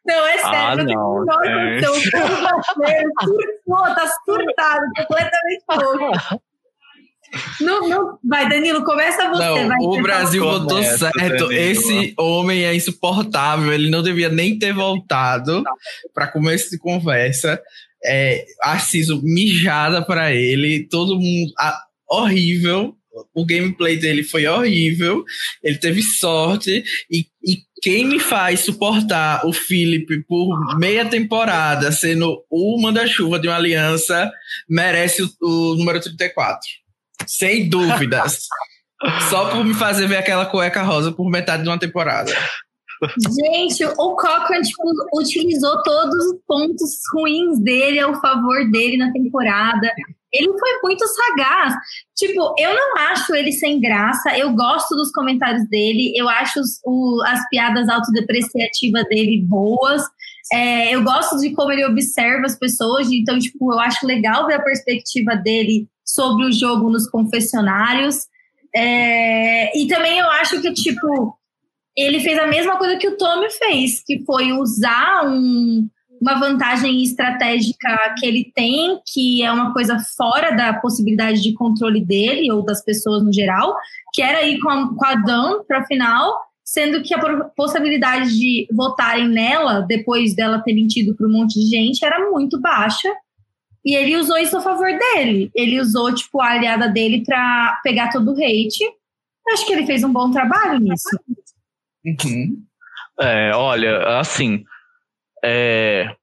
[0.09, 1.81] Não, é sério, ah, não, não é.
[3.23, 6.41] surtou, tá surtado, completamente louco.
[7.61, 9.43] Não, não, vai, Danilo, começa você.
[9.43, 11.13] Não, vai, o Brasil votou certo.
[11.15, 11.53] Danilo.
[11.53, 13.71] Esse homem é insuportável.
[13.71, 15.63] Ele não devia nem ter voltado
[16.11, 17.61] para começo de conversa.
[18.03, 20.87] É, a Ciso mijada para ele.
[20.89, 21.53] Todo mundo.
[21.59, 22.95] A, horrível.
[23.33, 25.23] O gameplay dele foi horrível.
[25.63, 26.83] Ele teve sorte.
[27.11, 33.47] E, e quem me faz suportar o Felipe por meia temporada sendo o manda-chuva de
[33.47, 34.31] uma aliança
[34.69, 36.59] merece o, o número 34.
[37.27, 38.47] Sem dúvidas.
[39.29, 42.33] Só por me fazer ver aquela cueca rosa por metade de uma temporada.
[43.01, 49.93] Gente, o Cochran tipo, utilizou todos os pontos ruins dele ao favor dele na temporada.
[50.31, 51.73] Ele foi muito sagaz.
[52.15, 54.37] Tipo, eu não acho ele sem graça.
[54.37, 56.13] Eu gosto dos comentários dele.
[56.15, 60.03] Eu acho os, o, as piadas autodepreciativas dele boas.
[60.51, 63.11] É, eu gosto de como ele observa as pessoas.
[63.11, 68.27] Então, tipo, eu acho legal ver a perspectiva dele sobre o jogo nos confessionários.
[68.75, 71.35] É, e também eu acho que, tipo,
[71.97, 75.87] ele fez a mesma coisa que o Tommy fez, que foi usar um,
[76.21, 82.03] uma vantagem estratégica que ele tem, que é uma coisa fora da possibilidade de controle
[82.03, 83.75] dele ou das pessoas no geral,
[84.13, 88.37] que era ir com a, com a Dan para a final, sendo que a possibilidade
[88.37, 93.09] de votarem nela depois dela ter mentido para um monte de gente era muito baixa.
[93.83, 95.49] E ele usou isso a favor dele.
[95.55, 98.83] Ele usou, tipo, a aliada dele para pegar todo o hate.
[99.51, 101.09] Acho que ele fez um bom trabalho nisso.
[102.05, 102.61] Uhum.
[103.19, 104.63] É, olha, assim,
[105.43, 106.15] é...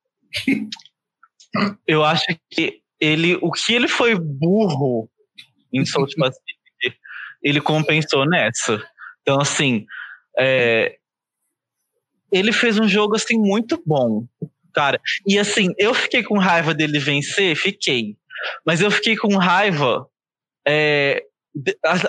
[1.87, 5.09] eu acho que ele, o que ele foi burro
[5.73, 6.99] em Soul Pacific,
[7.43, 8.83] ele compensou nessa.
[9.23, 9.87] Então, assim,
[10.39, 10.97] é...
[12.31, 14.27] ele fez um jogo assim muito bom,
[14.75, 15.01] cara.
[15.27, 18.17] E assim, eu fiquei com raiva dele vencer, fiquei.
[18.65, 20.07] Mas eu fiquei com raiva
[20.67, 21.23] é,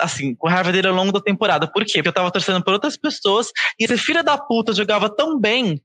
[0.00, 1.66] assim, com raiva dele ao longo da temporada.
[1.66, 1.94] Por quê?
[1.94, 5.80] Porque eu tava torcendo por outras pessoas e esse filho da puta jogava tão bem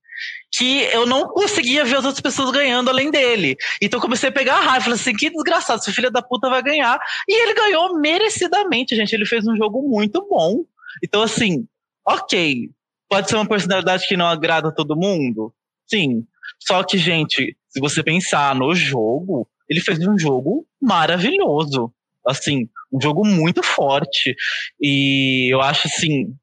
[0.51, 3.57] que eu não conseguia ver as outras pessoas ganhando além dele.
[3.81, 6.61] Então comecei a pegar a raiva, falei assim, que desgraçado, esse filho da puta vai
[6.61, 6.99] ganhar.
[7.27, 9.13] E ele ganhou merecidamente, gente.
[9.13, 10.63] Ele fez um jogo muito bom.
[11.03, 11.67] Então, assim,
[12.05, 12.69] ok,
[13.09, 15.53] pode ser uma personalidade que não agrada a todo mundo?
[15.87, 16.25] Sim.
[16.59, 21.91] Só que, gente, se você pensar no jogo, ele fez um jogo maravilhoso.
[22.25, 24.35] Assim, um jogo muito forte.
[24.79, 26.33] E eu acho, assim,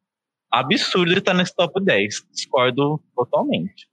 [0.51, 2.23] absurdo ele estar nesse top 10.
[2.33, 3.89] Discordo totalmente.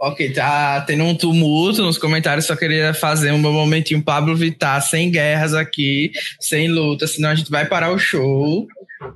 [0.00, 5.10] Ok, tá tendo um tumulto nos comentários, só queria fazer um momentinho Pablo Vittar, sem
[5.10, 8.66] guerras aqui, sem luta, senão a gente vai parar o show,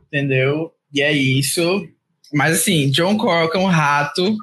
[0.06, 0.72] entendeu?
[0.94, 1.86] E é isso.
[2.32, 4.34] Mas assim, John Corcoran, um rato,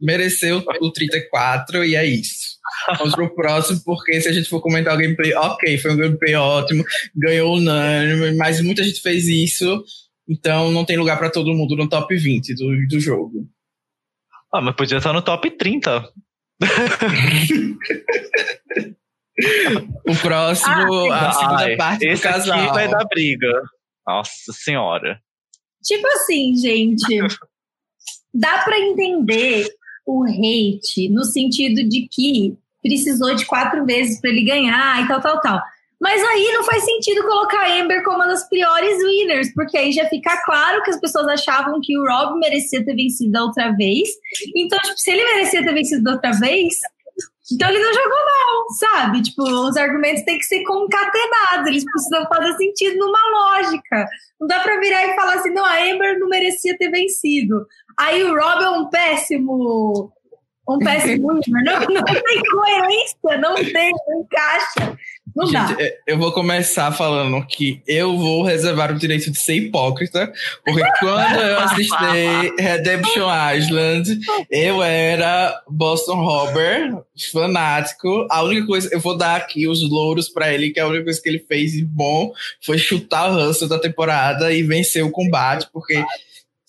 [0.00, 2.52] mereceu o 34 e é isso.
[2.98, 6.34] Vamos pro próximo, porque se a gente for comentar o gameplay, ok, foi um gameplay
[6.34, 9.82] ótimo, ganhou unânime, mas muita gente fez isso,
[10.28, 13.48] então não tem lugar para todo mundo no top 20 do, do jogo.
[14.52, 16.08] Ah, mas podia estar no top 30.
[20.06, 22.58] o próximo, ah, a segunda ai, parte esse do casal.
[22.58, 23.62] Aqui vai dar briga.
[24.06, 25.20] Nossa senhora.
[25.82, 27.20] Tipo assim, gente,
[28.32, 29.68] dá para entender
[30.06, 35.20] o hate no sentido de que precisou de quatro vezes para ele ganhar e tal,
[35.20, 35.62] tal, tal.
[36.00, 39.92] Mas aí não faz sentido colocar a Amber como uma das piores winners, porque aí
[39.92, 44.08] já fica claro que as pessoas achavam que o Rob merecia ter vencido outra vez.
[44.56, 46.74] Então, tipo, se ele merecia ter vencido outra vez,
[47.52, 49.22] então ele não jogou mal, sabe?
[49.22, 54.06] Tipo, os argumentos têm que ser concatenados, eles precisam fazer sentido numa lógica.
[54.40, 57.64] Não dá pra virar e falar assim, não, a Amber não merecia ter vencido.
[57.98, 60.12] Aí o Rob é um péssimo
[60.68, 61.28] um péssimo.
[61.64, 64.98] Não, não tem coerência, não tem, não encaixa.
[65.34, 65.82] Não Gente, dá.
[65.82, 70.30] É, eu vou começar falando que eu vou reservar o direito de ser hipócrita,
[70.64, 77.02] porque quando eu assisti Redemption Island, eu era Boston Robert,
[77.32, 78.26] fanático.
[78.30, 81.20] A única coisa, eu vou dar aqui os louros para ele, que a única coisa
[81.22, 82.32] que ele fez de bom
[82.64, 86.04] foi chutar o Russell da temporada e vencer o combate, porque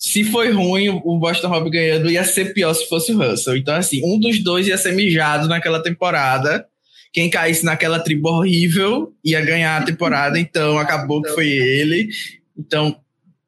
[0.06, 3.56] se foi ruim o Boston Rob ganhando, ia ser pior se fosse o Russell.
[3.56, 6.66] Então, assim, um dos dois ia ser mijado naquela temporada.
[7.10, 12.10] Quem caísse naquela tribo horrível ia ganhar a temporada, então acabou que foi ele.
[12.54, 12.94] Então,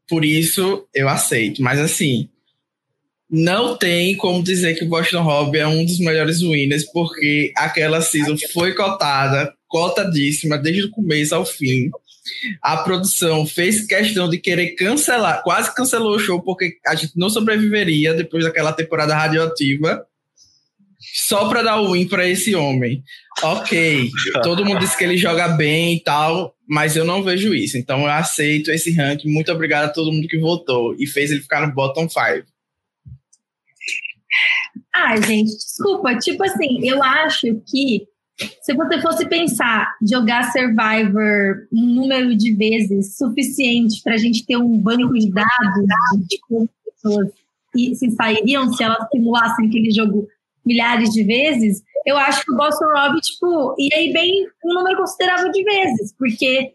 [0.09, 1.61] por isso eu aceito.
[1.61, 2.27] Mas assim,
[3.31, 8.01] não tem como dizer que o Boston Rob é um dos melhores winners, porque aquela
[8.01, 11.91] season foi cotada, cotadíssima, desde o começo ao fim
[12.63, 17.31] a produção fez questão de querer cancelar, quase cancelou o show, porque a gente não
[17.31, 20.07] sobreviveria depois daquela temporada radioativa,
[20.99, 23.03] só para dar o win para esse homem.
[23.43, 24.11] Ok,
[24.43, 27.77] todo mundo disse que ele joga bem e tal, mas eu não vejo isso.
[27.77, 29.29] Então eu aceito esse ranking.
[29.29, 32.47] Muito obrigado a todo mundo que votou e fez ele ficar no bottom 5.
[34.95, 36.17] Ah, gente, desculpa.
[36.19, 38.07] Tipo assim, eu acho que
[38.63, 44.57] se você fosse pensar jogar Survivor um número de vezes suficiente para a gente ter
[44.57, 47.31] um banco de dados de como pessoas
[47.75, 50.27] se sairiam se elas simulassem aquele jogo
[50.65, 54.97] milhares de vezes, eu acho que o Boston Rob, tipo, ia aí bem um número
[54.99, 56.73] considerável de vezes, porque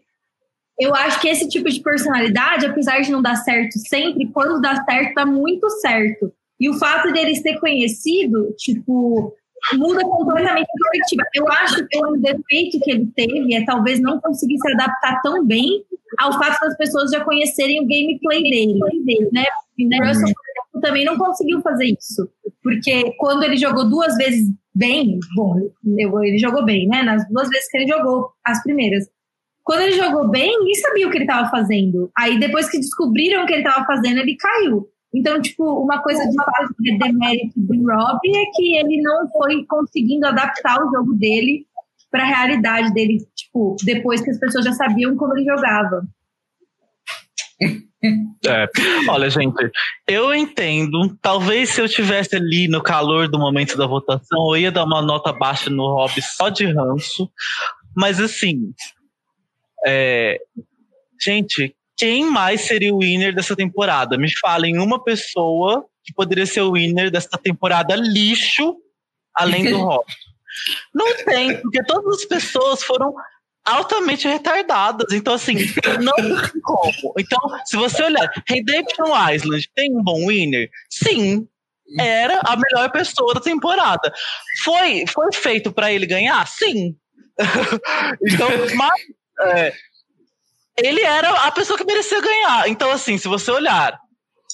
[0.78, 4.82] eu acho que esse tipo de personalidade, apesar de não dar certo sempre, quando dá
[4.84, 6.32] certo, dá muito certo.
[6.58, 9.34] E o fato dele ser conhecido, tipo,
[9.74, 11.22] muda completamente a perspectiva.
[11.34, 15.46] Eu acho que o defeito que ele teve é talvez não conseguir se adaptar tão
[15.46, 15.84] bem
[16.18, 18.78] ao fato das pessoas já conhecerem o gameplay dele,
[19.32, 19.44] né?
[19.78, 22.28] O Russell, por exemplo, também não conseguiu fazer isso,
[22.62, 25.54] porque quando ele jogou duas vezes bem, bom,
[26.22, 27.02] ele jogou bem, né?
[27.02, 29.08] Nas duas vezes que ele jogou, as primeiras.
[29.64, 32.10] Quando ele jogou bem, ninguém sabia o que ele estava fazendo.
[32.18, 34.88] Aí depois que descobriram o que ele estava fazendo, ele caiu.
[35.14, 39.64] Então, tipo, uma coisa de fato de demérito do Rob é que ele não foi
[39.66, 41.66] conseguindo adaptar o jogo dele
[42.10, 46.02] para a realidade dele, tipo, depois que as pessoas já sabiam como ele jogava.
[48.44, 48.68] É.
[49.08, 49.70] Olha, gente,
[50.08, 51.16] eu entendo.
[51.22, 55.00] Talvez se eu tivesse ali no calor do momento da votação, eu ia dar uma
[55.00, 57.30] nota baixa no Rob só de ranço.
[57.96, 58.72] Mas assim,
[59.86, 60.38] é,
[61.20, 64.18] gente, quem mais seria o winner dessa temporada?
[64.18, 68.74] Me falem uma pessoa que poderia ser o winner dessa temporada lixo,
[69.32, 70.04] além do Rob.
[70.92, 73.14] Não tem, porque todas as pessoas foram
[73.64, 75.12] altamente retardadas.
[75.12, 75.54] Então, assim,
[76.00, 77.14] não tem como.
[77.16, 80.68] Então, se você olhar, Redemption Island tem um bom winner?
[80.90, 81.46] Sim.
[82.00, 84.12] Era a melhor pessoa da temporada.
[84.64, 86.44] Foi, foi feito para ele ganhar?
[86.48, 86.96] Sim.
[88.26, 89.00] então, mas,
[89.54, 89.72] é,
[90.78, 92.68] ele era a pessoa que merecia ganhar.
[92.68, 93.98] Então, assim, se você olhar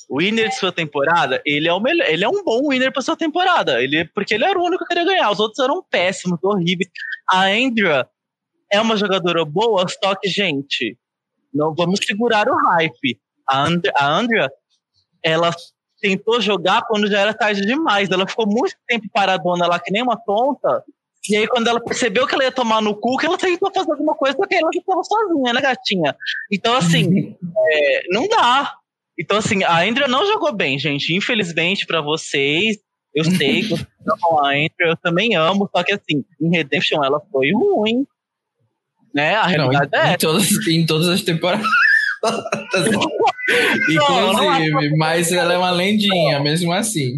[0.09, 3.03] o winner de sua temporada, ele é o melhor, ele é um bom winner para
[3.03, 3.83] sua temporada.
[3.83, 5.31] Ele, porque ele era o único que queria ganhar.
[5.31, 6.91] Os outros eram péssimos, horríveis.
[7.31, 8.09] A Andrea
[8.71, 10.97] é uma jogadora boa, só que, gente,
[11.53, 13.21] não vamos segurar o hype.
[13.49, 14.51] A Andrea, a Andrea
[15.23, 15.51] ela
[16.01, 18.11] tentou jogar quando já era tarde demais.
[18.11, 20.83] Ela ficou muito tempo paradona lá, que nem uma tonta.
[21.29, 23.91] E aí, quando ela percebeu que ela ia tomar no cu, que ela tentou fazer
[23.91, 26.17] alguma coisa, porque ela já estava sozinha, né, gatinha?
[26.51, 28.75] Então, assim, é, não dá.
[29.19, 31.15] Então, assim, a Andrea não jogou bem, gente.
[31.15, 32.79] Infelizmente, para vocês,
[33.15, 33.87] eu sei que vocês
[34.25, 38.07] amam a Andrea, eu também amo, só que, assim, em Redemption ela foi ruim.
[39.15, 39.35] Né?
[39.35, 40.15] A realidade não, em, é.
[40.15, 41.67] Em todas, em todas as temporadas.
[43.91, 47.17] Inclusive, mas ela é uma lendinha, mesmo assim.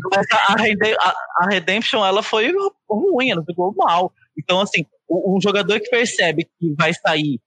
[1.37, 2.53] A, Redemption, ela foi
[2.89, 4.13] ruim, ela ficou mal.
[4.39, 7.41] Então, assim, um jogador que percebe que vai sair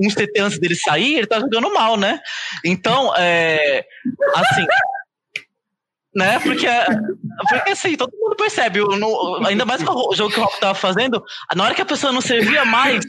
[0.00, 2.20] um CT antes dele sair, ele tá jogando mal, né?
[2.64, 3.84] Então, é,
[4.34, 4.66] assim,
[6.14, 6.38] né?
[6.40, 6.66] Porque,
[7.48, 10.74] porque assim, todo mundo percebe, no, ainda mais com o jogo que o Rock tava
[10.74, 11.22] fazendo,
[11.54, 13.04] na hora que a pessoa não servia mais,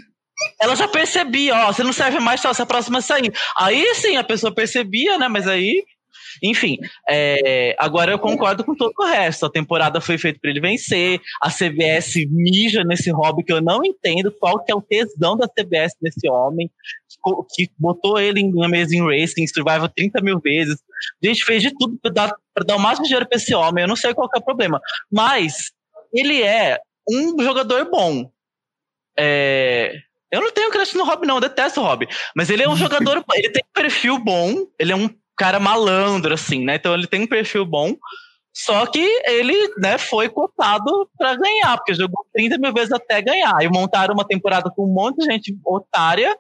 [0.62, 3.32] ela já percebia, ó, você não serve mais, só se a próxima sair.
[3.58, 5.28] Aí sim, a pessoa percebia, né?
[5.28, 5.84] Mas aí,
[6.42, 6.78] enfim,
[7.10, 9.46] é, agora eu concordo com todo o resto.
[9.46, 11.20] A temporada foi feita para ele vencer.
[11.42, 15.48] A CBS mija nesse hobby que eu não entendo qual que é o tesão da
[15.48, 16.70] CBS nesse homem,
[17.56, 20.78] que, botou ele em Amazing Racing, Survival 30 mil vezes.
[21.24, 23.84] A gente fez de tudo para dar, dar o máximo de dinheiro para esse homem.
[23.84, 24.80] Eu não sei qual é o problema.
[25.12, 25.72] Mas
[26.14, 26.80] ele é
[27.10, 28.30] um jogador bom.
[29.18, 29.94] É,
[30.34, 32.08] eu não tenho crush no Rob, não, eu detesto o Rob.
[32.36, 36.34] Mas ele é um jogador, ele tem um perfil bom, ele é um cara malandro,
[36.34, 36.76] assim, né?
[36.76, 37.96] Então ele tem um perfil bom.
[38.56, 43.64] Só que ele, né, foi cotado para ganhar, porque jogou 30 mil vezes até ganhar.
[43.64, 46.36] E montaram uma temporada com um monte de gente otária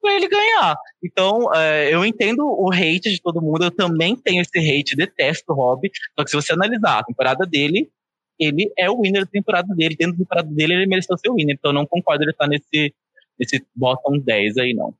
[0.00, 0.76] para ele ganhar.
[1.02, 5.52] Então, é, eu entendo o hate de todo mundo, eu também tenho esse hate, detesto
[5.52, 5.90] o Rob.
[6.18, 7.90] Só que se você analisar a temporada dele,
[8.38, 9.96] ele é o winner da temporada dele.
[9.98, 11.56] Dentro da temporada dele, ele mereceu ser o winner.
[11.58, 12.94] Então, eu não concordo ele estar nesse,
[13.38, 14.94] esse bottom 10 aí, não.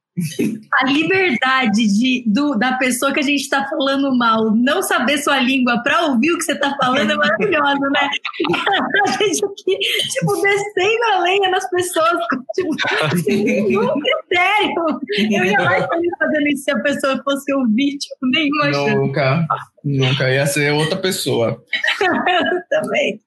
[0.81, 5.41] A liberdade de, do, da pessoa que a gente está falando mal não saber sua
[5.41, 8.11] língua para ouvir o que você está falando é maravilhosa, né?
[9.09, 12.13] A gente aqui, tipo, descendo a lenha nas pessoas,
[12.55, 15.01] tipo, sem nenhum critério.
[15.19, 18.95] Eu jamais estaria fazendo isso se a pessoa fosse ouvir, tipo, nenhuma chance.
[18.95, 19.47] Nunca,
[19.85, 20.31] nunca.
[20.31, 21.61] Ia ser outra pessoa.
[22.01, 23.21] Eu também.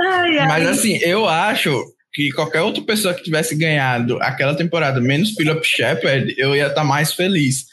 [0.00, 0.48] Ai, ai.
[0.48, 1.84] Mas assim, eu acho
[2.16, 6.76] que qualquer outra pessoa que tivesse ganhado aquela temporada, menos Philip Shepard, eu ia estar
[6.76, 7.66] tá mais feliz.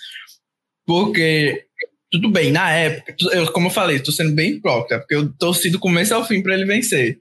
[0.86, 1.64] Porque,
[2.12, 5.70] tudo bem, na época, eu, como eu falei, estou sendo bem hipócrita, porque eu torci
[5.70, 7.20] do começo ao fim para ele vencer.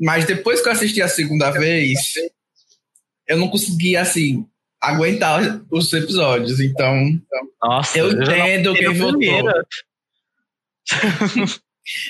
[0.00, 1.96] Mas depois que eu assisti a segunda vez,
[3.28, 4.44] eu não consegui, assim,
[4.82, 6.58] aguentar os episódios.
[6.58, 7.20] Então,
[7.62, 9.48] Nossa, eu entendo quem votou.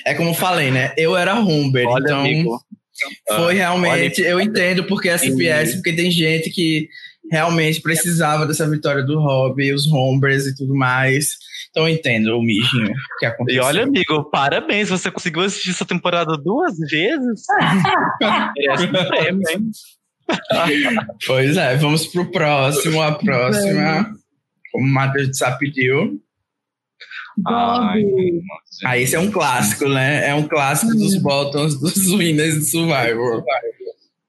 [0.03, 0.91] é como eu falei, né?
[0.97, 2.19] Eu era Humber, Olha, então.
[2.21, 2.65] Amigo
[3.27, 6.87] foi realmente, eu entendo porque a CPS, porque tem gente que
[7.31, 11.37] realmente precisava dessa vitória do Rob, os homebrews e tudo mais.
[11.69, 13.61] Então eu entendo o mijinho que aconteceu.
[13.61, 17.43] E olha, amigo, parabéns, você conseguiu assistir essa temporada duas vezes.
[20.51, 20.69] é,
[21.27, 24.09] pois é, vamos pro próximo, a próxima,
[24.71, 26.19] como o Matheus já pediu.
[27.37, 28.41] Bob.
[28.83, 30.29] Ah, esse é um clássico, né?
[30.29, 30.99] É um clássico Sim.
[30.99, 33.43] dos bottoms dos winners do Survivor.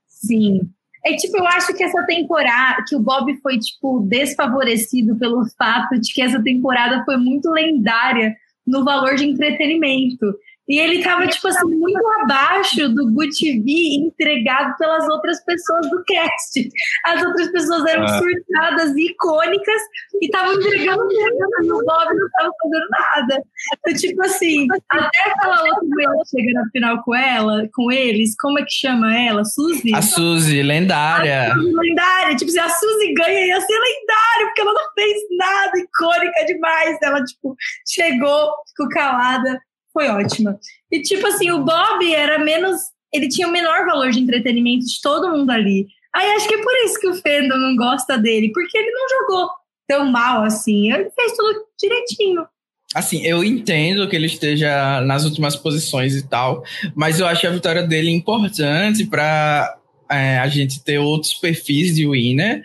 [0.08, 0.60] Sim.
[1.04, 6.00] É tipo, eu acho que essa temporada, que o Bob foi, tipo, desfavorecido pelo fato
[6.00, 8.34] de que essa temporada foi muito lendária
[8.66, 10.34] no valor de entretenimento.
[10.68, 13.64] E ele tava, tipo assim, muito abaixo do Good TV
[14.04, 16.68] entregado pelas outras pessoas do cast.
[17.06, 18.18] As outras pessoas eram Ah.
[18.18, 19.82] surtadas e icônicas
[20.20, 23.42] e estavam entregando e o Bob não tava fazendo nada.
[23.78, 28.58] Então, tipo assim, até aquela outra mulher chega na final com ela, com eles, como
[28.58, 29.44] é que chama ela?
[29.44, 29.94] Suzy?
[29.94, 31.54] A Suzy, lendária.
[31.56, 32.36] lendária.
[32.36, 36.98] Tipo, se a Suzy ganha, ia ser lendário, porque ela não fez nada, icônica demais.
[37.02, 37.56] Ela, tipo,
[37.88, 39.60] chegou, ficou calada,
[39.96, 40.60] foi ótima.
[40.92, 42.78] E, tipo assim, o Bob era menos.
[43.10, 45.86] Ele tinha o menor valor de entretenimento de todo mundo ali.
[46.14, 49.08] Aí acho que é por isso que o Fandom não gosta dele, porque ele não
[49.08, 49.48] jogou
[49.88, 50.92] tão mal assim.
[50.92, 52.46] Ele fez tudo direitinho.
[52.94, 56.62] Assim, eu entendo que ele esteja nas últimas posições e tal,
[56.94, 59.78] mas eu acho a vitória dele importante para
[60.08, 62.62] a gente ter outros perfis de winner,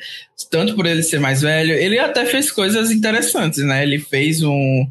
[0.49, 1.73] tanto por ele ser mais velho.
[1.73, 3.83] Ele até fez coisas interessantes, né?
[3.83, 4.85] Ele fez um,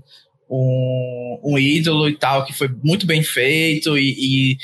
[0.51, 4.57] um, um ídolo e tal, que foi muito bem feito e, e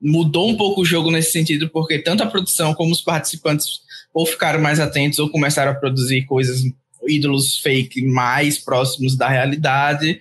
[0.00, 3.66] mudou um pouco o jogo nesse sentido, porque tanto a produção como os participantes
[4.12, 6.62] ou ficaram mais atentos ou começaram a produzir coisas
[7.06, 10.18] ídolos fake mais próximos da realidade.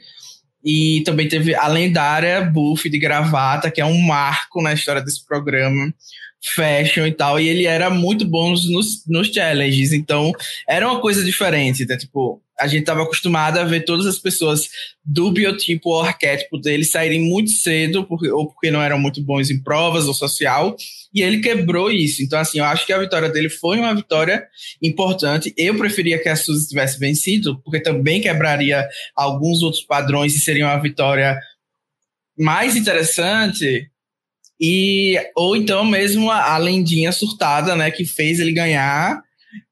[0.66, 5.26] E também teve a lendária Buff de gravata, que é um marco na história desse
[5.26, 5.94] programa,
[6.56, 7.40] fashion e tal.
[7.40, 10.32] E ele era muito bom nos, nos challenges, então
[10.68, 11.86] era uma coisa diferente.
[11.86, 11.98] Né?
[11.98, 14.70] Tipo, a gente estava acostumado a ver todas as pessoas
[15.04, 19.50] do biotipo ou arquétipo dele saírem muito cedo, porque, ou porque não eram muito bons
[19.50, 20.76] em provas ou social,
[21.14, 22.22] e ele quebrou isso.
[22.22, 24.46] Então, assim, eu acho que a vitória dele foi uma vitória
[24.82, 25.54] importante.
[25.58, 30.66] Eu preferia que a Suzy tivesse vencido, porque também quebraria alguns outros padrões e seria
[30.66, 31.38] uma vitória
[32.38, 33.90] mais interessante.
[34.60, 39.22] E, ou então mesmo a, a lendinha surtada, né, que fez ele ganhar,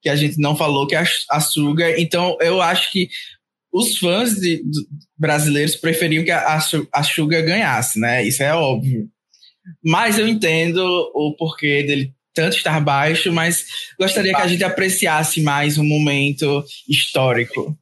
[0.01, 1.99] que a gente não falou, que é a, a Suga.
[1.99, 3.09] Então, eu acho que
[3.71, 4.82] os fãs de, de
[5.17, 6.59] brasileiros preferiam que a,
[6.93, 8.23] a, Suga ganhasse, né?
[8.23, 9.07] Isso é óbvio.
[9.84, 10.79] Mas eu entendo
[11.13, 13.65] o porquê dele tanto estar baixo, mas
[13.99, 17.77] gostaria que a gente apreciasse mais um momento histórico.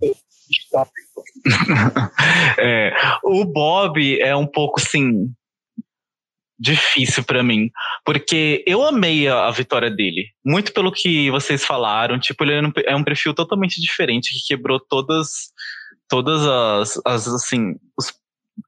[2.58, 2.92] é,
[3.24, 5.32] o Bob é um pouco, assim,
[6.60, 7.70] difícil para mim,
[8.04, 12.96] porque eu amei a, a, vitória dele, muito pelo que vocês falaram, tipo, ele é
[12.96, 15.52] um perfil totalmente diferente, que quebrou todas,
[16.10, 18.12] todas as, as assim, os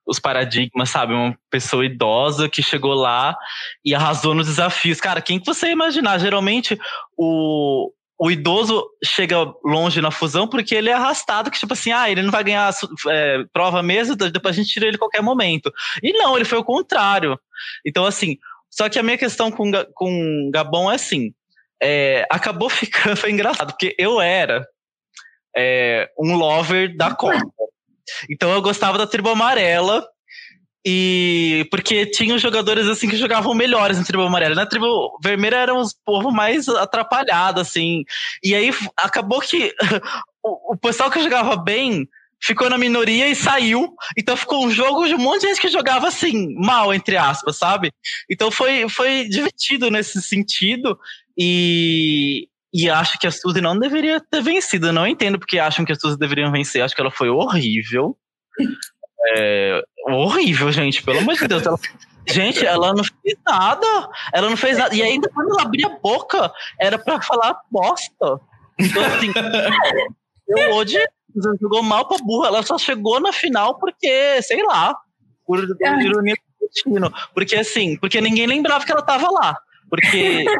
[0.05, 1.13] os paradigmas, sabe?
[1.13, 3.35] Uma pessoa idosa que chegou lá
[3.83, 5.01] e arrasou nos desafios.
[5.01, 6.17] Cara, quem que você imaginar?
[6.17, 6.79] Geralmente,
[7.17, 7.91] o,
[8.23, 12.21] o idoso chega longe na fusão porque ele é arrastado, que tipo assim, ah, ele
[12.21, 12.71] não vai ganhar
[13.09, 15.73] é, prova mesmo, depois a gente tira ele a qualquer momento.
[16.03, 17.39] E não, ele foi o contrário.
[17.83, 18.37] Então, assim,
[18.69, 21.33] só que a minha questão com, com Gabon é assim,
[21.81, 24.67] é, acabou ficando, foi engraçado, porque eu era
[25.57, 27.41] é, um lover da Copa.
[28.29, 30.07] Então eu gostava da tribo amarela.
[30.85, 34.55] E porque tinha jogadores assim que jogavam melhores na tribo amarela.
[34.55, 38.03] Na tribo vermelha eram os povos mais atrapalhados, assim.
[38.43, 39.73] E aí acabou que
[40.43, 42.07] o, o pessoal que jogava bem
[42.41, 43.93] ficou na minoria e saiu.
[44.17, 47.57] Então ficou um jogo de um monte de gente que jogava assim, mal, entre aspas,
[47.57, 47.91] sabe?
[48.29, 50.97] Então foi, foi divertido nesse sentido.
[51.37, 54.91] E, e acho que a Suzy não deveria ter vencido.
[54.91, 56.81] Não entendo porque acham que a Suzy deveria vencer.
[56.81, 58.17] Acho que ela foi horrível.
[59.29, 61.03] É, horrível, gente.
[61.03, 61.65] Pelo amor de Deus.
[61.65, 61.79] Ela,
[62.27, 64.09] gente, ela não fez nada.
[64.33, 64.95] Ela não fez nada.
[64.95, 68.39] E ainda quando ela abria a boca, era pra falar bosta.
[68.79, 69.31] Então, assim,
[70.47, 70.99] eu hoje
[71.61, 72.47] jogou mal pra burra.
[72.47, 74.95] Ela só chegou na final porque, sei lá,
[75.45, 77.13] por, por ironia do destino.
[77.33, 79.57] Porque, assim, porque ninguém lembrava que ela tava lá.
[79.89, 80.45] Porque.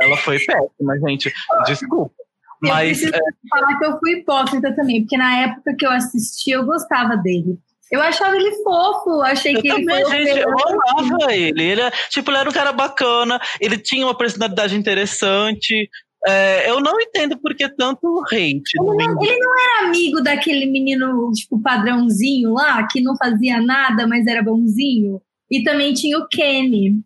[0.00, 1.34] Ela foi péssima, gente.
[1.66, 2.14] Desculpa.
[2.62, 3.48] Eu mas preciso é...
[3.48, 7.58] falar que eu fui hipócrita também, porque na época que eu assisti, eu gostava dele.
[7.90, 11.62] Eu achava ele fofo, achei eu que também, ele foi gente, eu amava ele.
[11.62, 15.88] Ele, era, tipo, ele era um cara bacana, ele tinha uma personalidade interessante.
[16.26, 18.72] É, eu não entendo por que tanto hate.
[18.76, 24.06] Ele não, ele não, era amigo daquele menino, tipo, padrãozinho lá, que não fazia nada,
[24.06, 25.22] mas era bonzinho.
[25.50, 27.00] E também tinha o Kenny.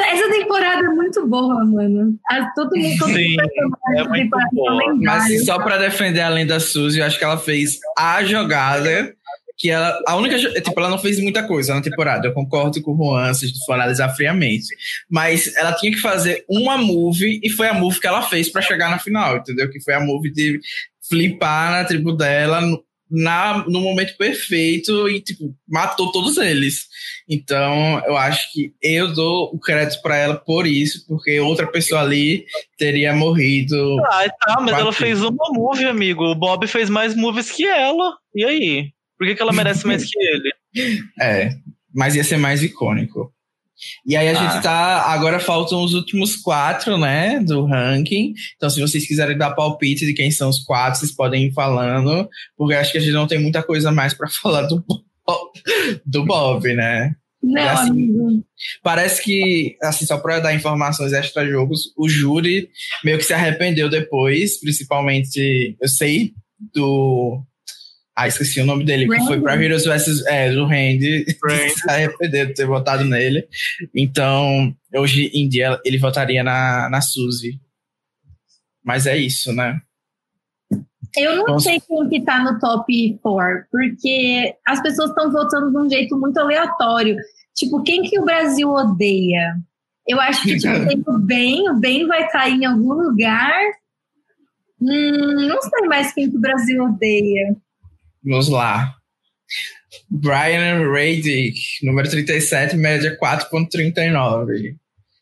[0.00, 2.18] Essa temporada é muito boa, mano.
[2.54, 4.94] Todo mundo, todo Sim, mundo é muito boa.
[4.96, 9.14] Mas só para defender a lenda Suzy, eu acho que ela fez a jogada
[9.58, 12.26] que ela, a única, tipo, ela não fez muita coisa na temporada.
[12.26, 14.74] Eu concordo com o Juan, se for analisar friamente.
[15.08, 18.62] Mas ela tinha que fazer uma move e foi a move que ela fez para
[18.62, 19.70] chegar na final, entendeu?
[19.70, 20.58] Que foi a move de
[21.08, 22.60] flipar na tribo dela
[23.12, 26.86] na, no momento perfeito e, tipo, matou todos eles.
[27.28, 32.00] Então, eu acho que eu dou o crédito para ela por isso, porque outra pessoa
[32.00, 32.46] ali
[32.78, 33.98] teria morrido.
[34.06, 36.24] Ah, tá, mas ela fez uma movie, amigo.
[36.24, 38.16] O Bob fez mais movies que ela.
[38.34, 38.90] E aí?
[39.18, 40.52] Por que, que ela merece mais que ele?
[41.20, 41.50] É,
[41.94, 43.32] mas ia ser mais icônico.
[44.06, 44.34] E aí a ah.
[44.34, 45.02] gente tá.
[45.12, 47.40] Agora faltam os últimos quatro, né?
[47.40, 48.34] Do ranking.
[48.56, 52.28] Então, se vocês quiserem dar palpite de quem são os quatro, vocês podem ir falando.
[52.56, 54.84] Porque acho que a gente não tem muita coisa mais para falar do,
[56.04, 57.14] do Bob, né?
[57.42, 58.44] Não, assim, amigo.
[58.82, 62.68] Parece que, assim, só para dar informações extra-jogos, o júri
[63.04, 66.32] meio que se arrependeu depois, principalmente, eu sei
[66.72, 67.42] do
[68.14, 69.20] ah, esqueci o nome dele, Randy.
[69.20, 70.26] que foi pra Heroes vs.
[70.26, 71.24] É, do Randy.
[71.24, 71.38] Se
[71.88, 73.46] arrependeu de ter votado nele.
[73.94, 77.58] Então, hoje em dia, ele votaria na, na Suzy.
[78.84, 79.80] Mas é isso, né?
[81.16, 81.62] Eu não Vamos...
[81.62, 86.18] sei quem que tá no top 4, porque as pessoas estão votando de um jeito
[86.18, 87.16] muito aleatório.
[87.54, 89.56] Tipo, quem que o Brasil odeia?
[90.06, 93.54] Eu acho que tipo, tem o Ben, o Ben vai estar tá em algum lugar.
[94.80, 97.56] Hum, não sei mais quem que o Brasil odeia.
[98.24, 98.94] Vamos lá.
[100.08, 104.76] Brian Radick, número 37, média 4.39.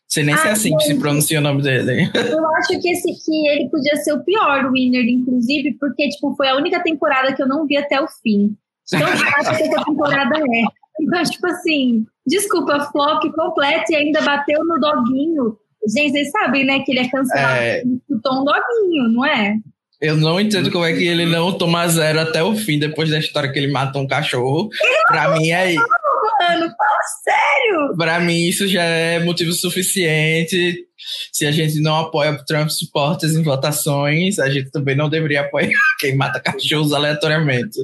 [0.07, 2.11] Sei nem ah, se é assim que se pronuncia o nome dele.
[2.13, 6.49] Eu acho que esse que ele podia ser o pior winner, inclusive, porque tipo, foi
[6.49, 8.55] a única temporada que eu não vi até o fim.
[8.93, 9.23] Então, acho
[9.55, 10.63] que essa temporada é.
[10.99, 15.57] Então, tipo assim, desculpa, flop completo e ainda bateu no doguinho.
[15.87, 17.81] Gente, vocês sabem, né, que ele é cancelado é...
[18.21, 19.55] por um doguinho, não é?
[20.01, 23.19] Eu não entendo como é que ele não toma zero até o fim, depois da
[23.19, 24.67] história que ele matou um cachorro.
[25.07, 25.75] Pra mim é.
[25.75, 27.95] Mano, fala sério!
[27.95, 30.87] Pra mim, isso já é motivo suficiente.
[31.31, 35.41] Se a gente não apoia o Trump Supporters em votações, a gente também não deveria
[35.41, 37.77] apoiar quem mata cachorros aleatoriamente.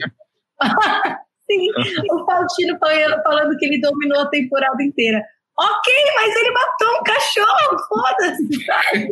[1.49, 1.69] Sim,
[2.11, 5.23] o Faustino falando que ele dominou a temporada inteira.
[5.57, 9.09] Ok, mas ele matou um cachorro, foda-se, sabe?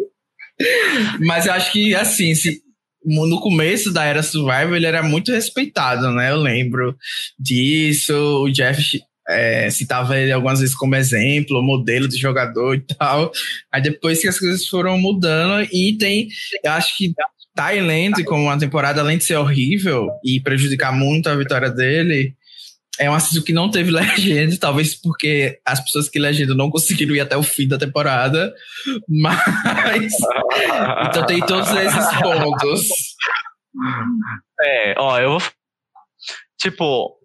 [1.26, 2.62] Mas eu acho que, assim, se,
[3.06, 6.32] no começo da era Survival ele era muito respeitado, né?
[6.32, 6.96] Eu lembro
[7.40, 8.14] disso.
[8.44, 13.32] O Jeff é, citava ele algumas vezes como exemplo, modelo de jogador e tal.
[13.72, 16.28] Aí depois que as coisas foram mudando e tem,
[16.64, 17.14] eu acho que
[17.56, 22.36] Thailand, como uma temporada, além de ser horrível e prejudicar muito a vitória dele,
[23.00, 27.16] é um assunto que não teve legenda, talvez porque as pessoas que legendam não conseguiram
[27.16, 28.54] ir até o fim da temporada,
[29.08, 30.12] mas
[31.10, 32.88] então tem todos esses pontos.
[34.62, 35.38] É, ó, eu
[36.58, 37.18] tipo,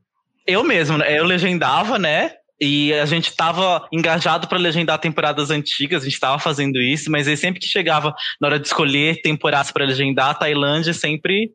[0.47, 2.33] eu mesmo, né, eu legendava, né?
[2.62, 7.27] E a gente tava engajado para legendar temporadas antigas, a gente tava fazendo isso, mas
[7.27, 11.53] aí sempre que chegava na hora de escolher temporadas para legendar, a Tailândia sempre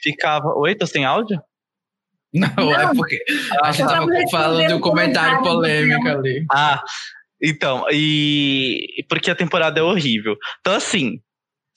[0.00, 0.54] ficava.
[0.56, 1.40] Oi, tô sem áudio?
[2.36, 3.18] Não, é não, é porque
[3.62, 6.44] a gente tava falando de um comentário polêmico ali.
[6.52, 6.82] Ah,
[7.42, 10.36] então, e porque a temporada é horrível.
[10.60, 11.20] Então, assim,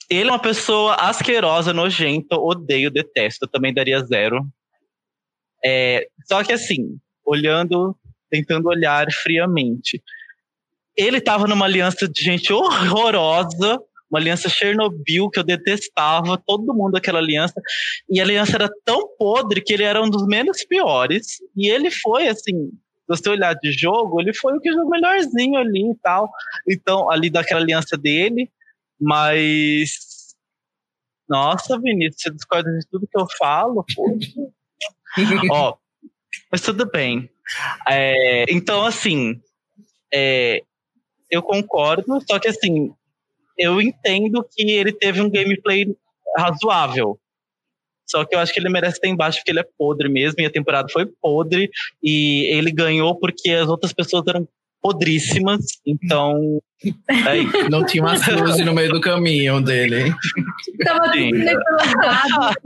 [0.08, 4.44] ele é uma pessoa asquerosa, nojenta, odeio, detesto, também daria zero.
[5.64, 7.96] É, só que assim, olhando,
[8.30, 10.02] tentando olhar friamente.
[10.96, 13.78] Ele tava numa aliança de gente horrorosa,
[14.10, 17.54] uma aliança Chernobyl que eu detestava, todo mundo aquela aliança.
[18.08, 21.38] E a aliança era tão podre que ele era um dos menos piores.
[21.56, 25.56] E ele foi, assim, se você olhar de jogo, ele foi o que jogou melhorzinho
[25.56, 26.28] ali e tal.
[26.68, 28.50] Então, ali daquela aliança dele.
[29.00, 30.34] Mas.
[31.28, 33.84] Nossa, Vinícius, você discorda de tudo que eu falo?
[35.52, 35.76] Ó,
[36.50, 37.30] mas tudo bem.
[37.88, 39.40] É, então, assim,
[40.12, 40.62] é,
[41.30, 42.92] eu concordo, só que assim,
[43.60, 45.86] eu entendo que ele teve um gameplay
[46.36, 47.18] razoável.
[48.08, 50.46] Só que eu acho que ele merece estar embaixo porque ele é podre mesmo, e
[50.46, 51.70] a temporada foi podre,
[52.02, 54.48] e ele ganhou porque as outras pessoas eram
[54.82, 56.60] podríssimas, então.
[56.82, 56.88] É
[57.70, 60.12] não tinha uma luzes no meio do caminho dele.
[60.84, 62.56] Tava tudo necrosado.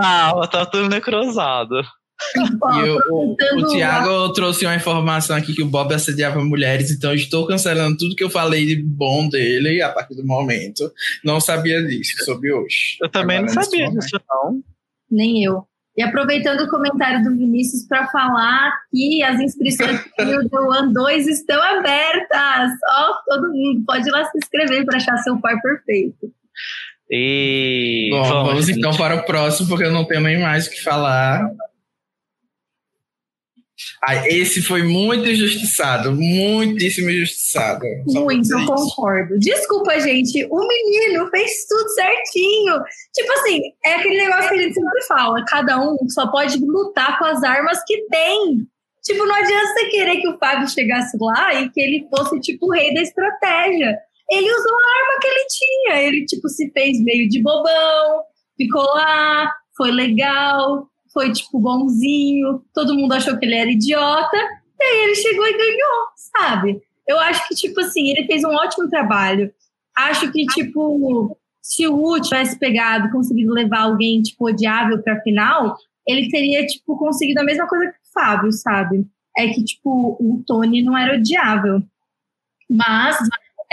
[0.00, 1.82] Ah, tava tudo necrosado.
[2.76, 7.10] E o, o, o Tiago trouxe uma informação aqui que o Bob assediava mulheres, então
[7.10, 10.90] eu estou cancelando tudo que eu falei de bom dele a partir do momento.
[11.24, 12.96] Não sabia disso sobre hoje.
[13.02, 14.62] Eu também Agora, não sabia disso, não.
[15.10, 15.66] Nem eu.
[15.96, 20.00] E aproveitando o comentário do Vinícius para falar que as inscrições
[20.50, 22.70] do One 2 estão abertas.
[22.88, 26.32] Ó, oh, todo mundo pode ir lá se inscrever para achar seu par perfeito.
[27.08, 30.70] E Bom, vamos, vamos então para o próximo, porque eu não tenho nem mais o
[30.70, 31.48] que falar.
[34.26, 37.84] Esse foi muito injustiçado, muitíssimo injustiçado.
[38.06, 39.38] Muito, eu concordo.
[39.38, 42.74] Desculpa, gente, o menino fez tudo certinho.
[43.14, 47.18] Tipo assim, é aquele negócio que a gente sempre fala: cada um só pode lutar
[47.18, 48.66] com as armas que tem.
[49.04, 52.66] Tipo, não adianta você querer que o Fábio chegasse lá e que ele fosse, tipo,
[52.66, 53.98] o rei da estratégia.
[54.30, 56.02] Ele usou a arma que ele tinha.
[56.02, 58.22] Ele, tipo, se fez meio de bobão,
[58.56, 64.36] ficou lá, foi legal, foi, tipo, bonzinho, todo mundo achou que ele era idiota,
[64.80, 66.82] e aí ele chegou e ganhou, sabe?
[67.06, 69.52] Eu acho que, tipo assim, ele fez um ótimo trabalho.
[69.96, 75.76] Acho que, tipo, se o Wu tivesse pegado, conseguido levar alguém, tipo, odiável pra final,
[76.06, 79.06] ele teria, tipo, conseguido a mesma coisa que o Fábio, sabe?
[79.36, 81.82] É que, tipo, o Tony não era odiável.
[82.68, 83.16] Mas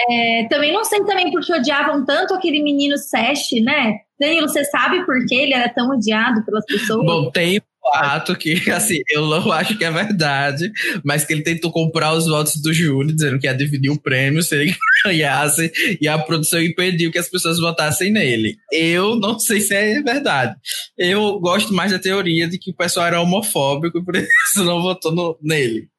[0.10, 4.00] é, também não sei também porque odiavam tanto aquele menino Sesh, né?
[4.20, 7.04] Danilo, você sabe por que ele era tão odiado pelas pessoas?
[7.04, 10.72] Bom, tem um fato que, assim, eu não acho que é verdade,
[11.04, 14.44] mas que ele tentou comprar os votos do júri, dizendo que ia dividir o prêmio
[14.44, 18.58] se ele ganhasse, e a produção impediu que as pessoas votassem nele.
[18.72, 20.56] Eu não sei se é verdade.
[20.96, 24.28] Eu gosto mais da teoria de que o pessoal era homofóbico e por isso
[24.64, 25.90] não votou no, nele.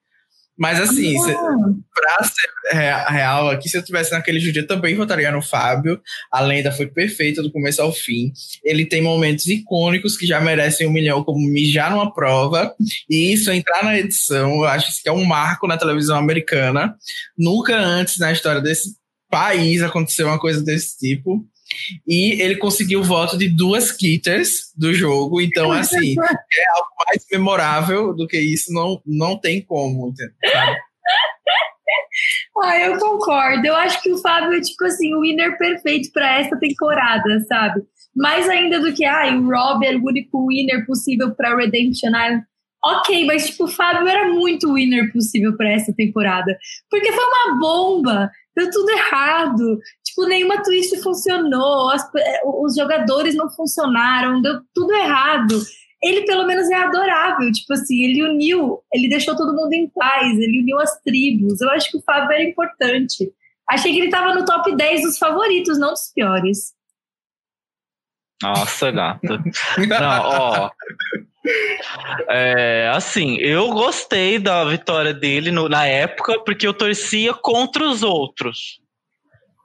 [0.63, 1.75] Mas assim, ah.
[1.93, 6.01] pra ser real aqui, se eu tivesse naquele dia, eu também votaria no Fábio.
[6.31, 8.33] A lenda foi perfeita do começo ao fim.
[8.63, 12.73] Ele tem momentos icônicos que já merecem um milhão, como mijar numa prova.
[13.11, 16.95] E isso, entrar na edição, eu acho que é um marco na televisão americana.
[17.37, 18.91] Nunca antes na história desse
[19.29, 21.45] país aconteceu uma coisa desse tipo.
[22.07, 25.41] E ele conseguiu o voto de duas kitters do jogo.
[25.41, 30.77] Então, assim, é algo mais memorável do que isso, não, não tem como, sabe?
[32.63, 33.67] Ah, eu concordo.
[33.67, 37.83] Eu acho que o Fábio é, tipo assim, o winner perfeito para essa temporada, sabe?
[38.15, 42.45] Mais ainda do que, ah, o Rob é o único winner possível para Redemption Island.
[42.85, 46.57] Ok, mas tipo, o Fábio era muito winner possível para essa temporada.
[46.91, 49.79] Porque foi uma bomba deu tudo errado.
[50.05, 55.61] Tipo, nenhuma twist funcionou, as, é, os jogadores não funcionaram, deu tudo errado.
[56.03, 57.51] Ele, pelo menos, é adorável.
[57.53, 61.61] Tipo assim, ele uniu, ele deixou todo mundo em paz, ele uniu as tribos.
[61.61, 63.33] Eu acho que o Fábio era importante.
[63.71, 66.73] Achei que ele tava no top 10 dos favoritos, não dos piores.
[68.43, 69.43] Nossa, gata.
[69.89, 70.71] Não, ó.
[72.29, 78.03] É, assim, eu gostei da vitória dele no, na época porque eu torcia contra os
[78.03, 78.81] outros.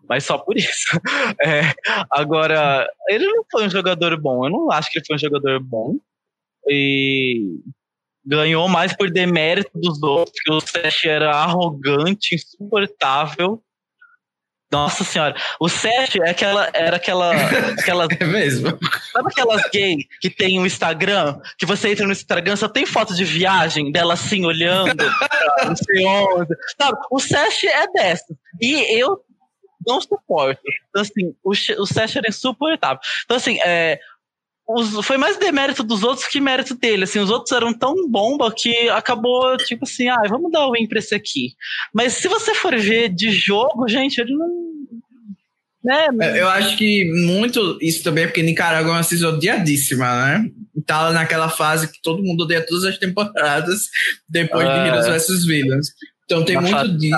[0.08, 0.88] Mas só por isso.
[1.44, 1.74] É,
[2.10, 4.46] agora, ele não foi um jogador bom.
[4.46, 5.96] Eu não acho que ele foi um jogador bom.
[6.68, 7.60] E
[8.26, 13.62] ganhou mais por demérito dos outros, que o Sesh era arrogante, insuportável.
[14.70, 17.34] Nossa senhora, o Sérgio é aquela, era aquela,
[17.80, 18.08] aquela.
[18.20, 18.78] É mesmo.
[19.14, 23.16] Sabe aquelas gays que tem um Instagram, que você entra no Instagram, só tem foto
[23.16, 25.06] de viagem dela assim, olhando,
[25.66, 26.54] não sei onde.
[26.80, 28.36] Sabe, o Sérgio é dessa.
[28.62, 29.24] E eu
[29.86, 30.62] não suporto.
[30.90, 33.00] Então, assim, o, o Sérgio era insuportável.
[33.24, 34.00] Então, assim, é,
[34.68, 37.06] os, foi mais demérito dos outros que mérito dele.
[37.06, 40.88] Assim, os outros eram tão bomba que acabou, tipo assim, ah, vamos dar o win
[40.88, 41.54] pra esse aqui.
[41.94, 44.68] Mas se você for ver de jogo, gente, ele não.
[45.84, 46.08] Né?
[46.22, 50.52] É, eu acho que muito isso também é porque Nicarágua é uma cisão odiadíssima, né?
[50.86, 53.84] Tá naquela fase que todo mundo odeia todas as temporadas
[54.28, 55.88] depois de Heroes vs Villains.
[56.26, 57.16] Então tem muito disso.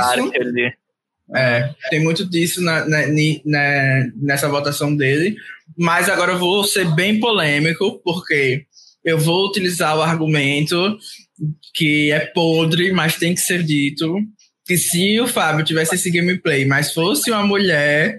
[1.35, 2.99] É, tem muito disso na, na,
[3.45, 5.35] na, nessa votação dele.
[5.77, 8.65] Mas agora eu vou ser bem polêmico, porque
[9.03, 10.97] eu vou utilizar o argumento
[11.73, 14.17] que é podre, mas tem que ser dito.
[14.65, 18.17] Que se o Fábio tivesse esse gameplay, mas fosse uma mulher,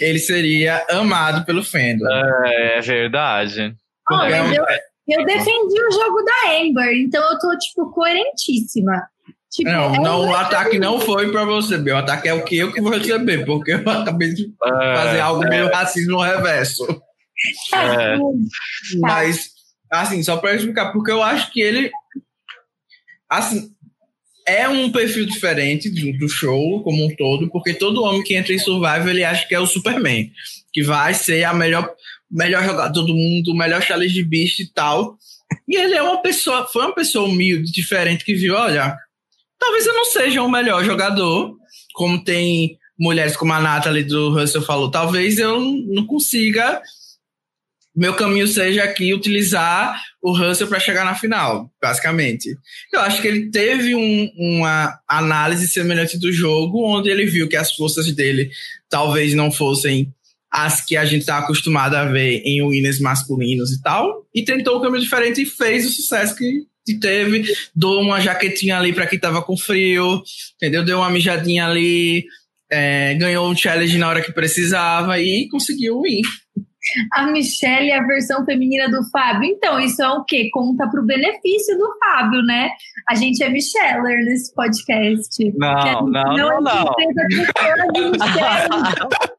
[0.00, 2.04] ele seria amado pelo Fendo.
[2.10, 3.74] É, é verdade.
[4.10, 4.52] Olha, é um...
[4.52, 4.64] eu,
[5.08, 9.06] eu defendi o jogo da Amber, então eu tô, tipo, coerentíssima.
[9.52, 11.94] Tipo, não, é não, o ataque não foi para você, meu.
[11.94, 15.20] O ataque é o que eu que vou receber, porque eu acabei de é, fazer
[15.20, 15.48] algo é.
[15.50, 16.86] meio racismo reverso.
[17.74, 18.16] É.
[18.98, 19.50] Mas,
[19.90, 21.90] assim, só para explicar, porque eu acho que ele.
[23.28, 23.70] Assim,
[24.46, 28.54] é um perfil diferente do, do, show como um todo, porque todo homem que entra
[28.54, 30.30] em Survival ele acha que é o Superman,
[30.72, 31.90] que vai ser a melhor,
[32.30, 35.16] melhor jogador do mundo, o melhor challenge beast e tal.
[35.68, 38.96] E ele é uma pessoa, foi uma pessoa humilde, diferente, que viu, olha,
[39.62, 41.56] Talvez eu não seja o melhor jogador,
[41.94, 44.90] como tem mulheres como a Natalie do Russell falou.
[44.90, 46.82] Talvez eu não consiga.
[47.94, 52.56] Meu caminho seja aqui utilizar o Russell para chegar na final, basicamente.
[52.92, 57.54] Eu acho que ele teve um, uma análise semelhante do jogo, onde ele viu que
[57.54, 58.50] as forças dele
[58.90, 60.12] talvez não fossem
[60.50, 64.78] as que a gente está acostumado a ver em winners masculinos e tal, e tentou
[64.78, 69.06] um caminho diferente e fez o sucesso que que teve, dou uma jaquetinha ali para
[69.06, 70.22] quem tava com frio,
[70.56, 70.84] entendeu?
[70.84, 72.24] Deu uma mijadinha ali,
[72.70, 76.22] é, ganhou um challenge na hora que precisava e conseguiu ir.
[77.12, 79.44] A Michelle é a versão feminina do Fábio.
[79.44, 80.50] Então, isso é o quê?
[80.52, 82.70] Conta pro benefício do Fábio, né?
[83.08, 85.52] A gente é Micheller nesse podcast.
[85.56, 86.94] Não, não, não, não.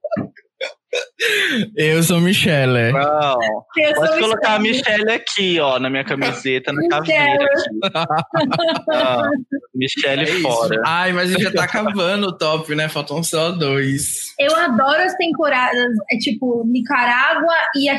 [1.76, 2.92] Eu sou Michelle.
[2.92, 3.38] Não.
[3.78, 7.48] Eu Pode colocar a Michelle aqui, ó, na minha camiseta, na caveira.
[9.74, 10.82] Michelle é fora.
[10.86, 12.90] Ai, mas já tá acabando o top, né?
[12.90, 14.34] Faltam só dois.
[14.40, 17.90] Eu adoro as temporadas, é tipo Nicarágua e,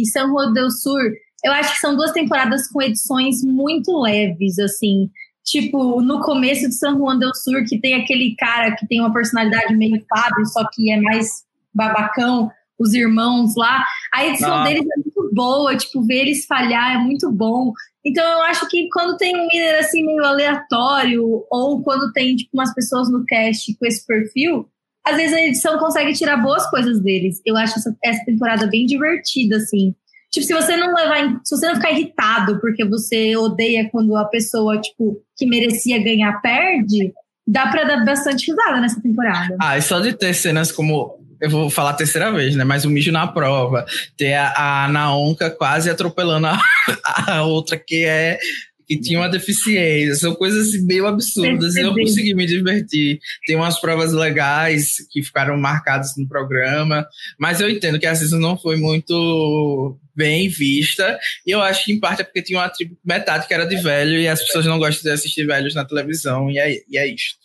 [0.00, 1.02] e San Juan del Sur.
[1.44, 5.10] Eu acho que são duas temporadas com edições muito leves, assim.
[5.44, 9.12] Tipo, no começo de San Juan del Sur, que tem aquele cara que tem uma
[9.12, 13.84] personalidade meio Fábio, só que é mais babacão, os irmãos lá.
[14.12, 14.64] A edição ah.
[14.64, 17.72] deles é muito boa, tipo, ver eles falhar é muito bom.
[18.04, 22.50] Então eu acho que quando tem um líder assim meio aleatório, ou quando tem tipo,
[22.54, 24.68] umas pessoas no cast com esse perfil,
[25.04, 27.40] às vezes a edição consegue tirar boas coisas deles.
[27.44, 29.94] Eu acho essa, essa temporada bem divertida, assim.
[30.30, 34.24] Tipo, se você não levar, se você não ficar irritado porque você odeia quando a
[34.24, 37.12] pessoa, tipo, que merecia ganhar perde,
[37.46, 39.56] dá pra dar bastante risada nessa temporada.
[39.60, 42.64] Ah, e só de ter cenas como eu vou falar a terceira vez, né?
[42.64, 43.84] Mas o mijo na prova.
[44.16, 46.60] Ter a, a Naonca quase atropelando a,
[47.38, 48.38] a outra que é
[48.86, 50.14] que tinha uma deficiência.
[50.14, 51.74] São coisas assim, meio absurdas.
[51.76, 53.18] Eu consegui me divertir.
[53.46, 57.06] Tem umas provas legais que ficaram marcadas no programa.
[57.38, 61.18] Mas eu entendo que a season não foi muito bem vista.
[61.46, 63.76] E eu acho que em parte é porque tinha uma tribo metade que era de
[63.76, 66.50] velho e as pessoas não gostam de assistir velhos na televisão.
[66.50, 67.38] E é, e é isto.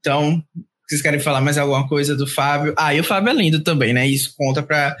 [0.00, 0.42] Então,
[0.90, 2.74] vocês querem falar mais alguma coisa do Fábio?
[2.76, 4.08] Ah, e o Fábio é lindo também, né?
[4.08, 4.96] Isso conta para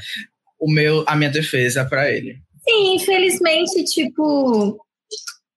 [0.60, 2.36] o meu, a minha defesa para ele.
[2.62, 4.78] Sim, infelizmente, tipo,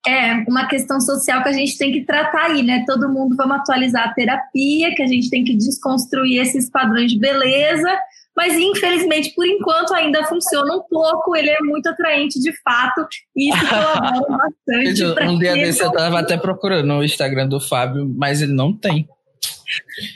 [0.07, 2.83] é uma questão social que a gente tem que tratar aí, né?
[2.87, 7.19] Todo mundo vamos atualizar a terapia, que a gente tem que desconstruir esses padrões de
[7.19, 7.95] beleza,
[8.35, 11.35] mas infelizmente, por enquanto, ainda funciona um pouco.
[11.35, 13.05] Ele é muito atraente de fato,
[13.35, 15.29] e isso colabora bastante.
[15.29, 19.07] um dia desse eu estava até procurando no Instagram do Fábio, mas ele não tem.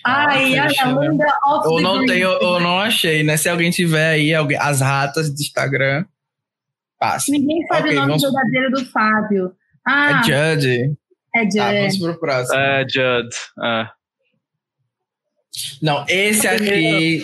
[0.05, 3.37] Ai, a Linda of Ou não tem, ou não achei, né?
[3.37, 6.05] Se alguém tiver aí, alguém, as ratas de Instagram,
[6.99, 7.31] passe.
[7.31, 8.21] Ninguém sabe okay, o nome vamos...
[8.21, 9.53] verdadeiro do Fábio.
[9.85, 10.97] Ah, é Judd.
[11.35, 11.59] É Judd.
[11.59, 12.59] Ah, vamos pro próximo.
[12.59, 13.29] É Judd.
[13.63, 13.97] É.
[15.81, 17.23] Não, esse aqui,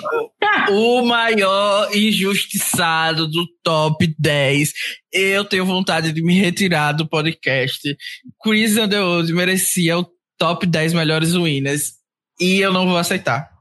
[0.71, 4.71] o maior injustiçado do top 10.
[5.11, 7.95] Eu tenho vontade de me retirar do podcast.
[8.41, 10.07] Chris Underwood merecia o
[10.37, 12.02] top 10 melhores winners
[12.43, 13.51] e eu não vou aceitar.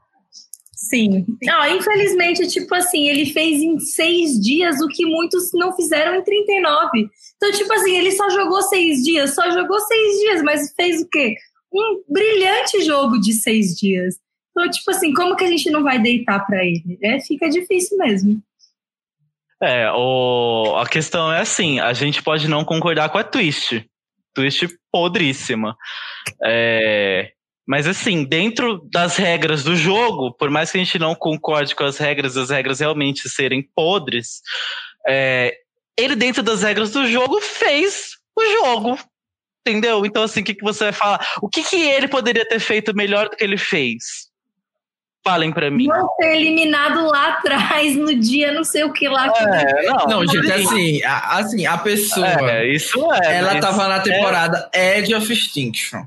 [0.75, 1.25] Sim.
[1.41, 6.23] Não, infelizmente, tipo assim, ele fez em seis dias o que muitos não fizeram em
[6.23, 7.09] 39.
[7.35, 11.09] Então, tipo assim, ele só jogou seis dias, só jogou seis dias, mas fez o
[11.09, 11.35] quê?
[11.73, 14.15] Um brilhante jogo de seis dias.
[14.51, 16.99] Então, tipo assim, como que a gente não vai deitar para ele?
[17.01, 18.39] É, fica difícil mesmo.
[19.61, 23.83] É, o, a questão é assim, a gente pode não concordar com a twist.
[24.33, 25.75] Twist podríssima.
[26.43, 27.31] É,
[27.65, 31.83] mas assim, dentro das regras do jogo, por mais que a gente não concorde com
[31.83, 34.41] as regras, as regras realmente serem podres,
[35.07, 35.55] é,
[35.97, 38.99] ele dentro das regras do jogo fez o jogo.
[39.65, 40.05] Entendeu?
[40.05, 41.25] Então, assim, o que, que você vai falar?
[41.41, 44.27] O que, que ele poderia ter feito melhor do que ele fez?
[45.23, 45.87] Falem para mim.
[45.87, 49.31] Não ser eliminado lá atrás, no dia não sei o que lá.
[49.37, 52.51] É, não, não, gente, assim, a, assim, a pessoa.
[52.51, 53.37] É, isso é.
[53.37, 54.99] Ela tava na temporada é...
[54.99, 56.03] Edge of Extinction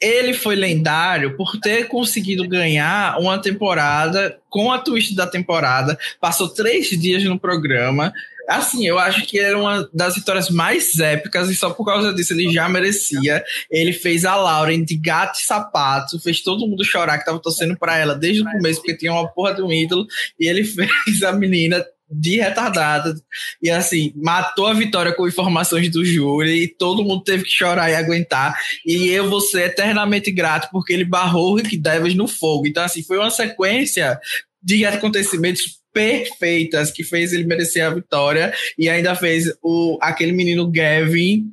[0.00, 5.98] ele foi lendário por ter conseguido ganhar uma temporada com a twist da temporada.
[6.20, 8.12] Passou três dias no programa.
[8.48, 12.32] Assim, eu acho que era uma das vitórias mais épicas e só por causa disso
[12.32, 13.42] ele já merecia.
[13.70, 17.76] Ele fez a Lauren de gato e sapato, fez todo mundo chorar que tava torcendo
[17.76, 20.06] para ela desde o começo, porque tinha uma porra de um ídolo,
[20.38, 23.14] e ele fez a menina de retardada.
[23.62, 27.90] E assim, matou a vitória com informações do júri e todo mundo teve que chorar
[27.90, 28.56] e aguentar.
[28.84, 32.66] E eu vou ser eternamente grato porque ele barrou o Rick Devils no fogo.
[32.66, 34.18] Então, assim, foi uma sequência
[34.62, 40.70] de acontecimentos perfeitas que fez ele merecer a vitória e ainda fez o, aquele menino
[40.70, 41.50] Gavin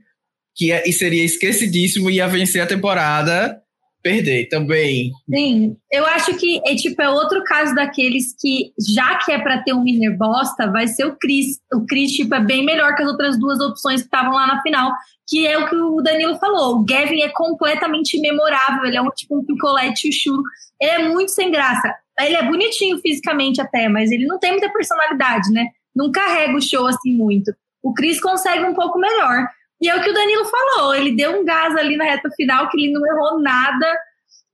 [0.56, 3.63] que é, seria esquecidíssimo ia vencer a temporada
[4.04, 5.12] perder também.
[5.34, 9.64] Sim, eu acho que é tipo é outro caso daqueles que já que é para
[9.64, 11.60] ter um winner bosta, vai ser o Chris.
[11.74, 14.62] O Chris tipo é bem melhor que as outras duas opções que estavam lá na
[14.62, 14.92] final,
[15.28, 16.76] que é o que o Danilo falou.
[16.76, 20.44] O Gavin é completamente memorável, ele é um tipo um picolé chuchu.
[20.80, 21.96] Ele é muito sem graça.
[22.20, 25.68] Ele é bonitinho fisicamente até, mas ele não tem muita personalidade, né?
[25.96, 27.54] Não carrega o show assim muito.
[27.82, 29.48] O Chris consegue um pouco melhor.
[29.82, 32.70] E é o que o Danilo falou, ele deu um gás ali na reta final
[32.70, 33.98] que ele não errou nada.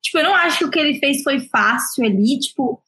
[0.02, 2.82] Tipo, eu não acho que o que ele fez foi fácil ali, tipo,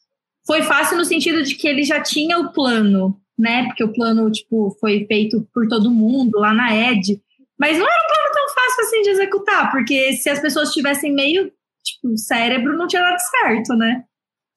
[0.46, 3.66] foi fácil no sentido de que ele já tinha o plano, né?
[3.66, 7.22] Porque o plano, tipo, foi feito por todo mundo lá na ED.
[7.60, 11.14] Mas não era um plano tão fácil assim de executar, porque se as pessoas tivessem
[11.14, 11.52] meio,
[11.84, 14.04] tipo, cérebro, não tinha dado certo, né?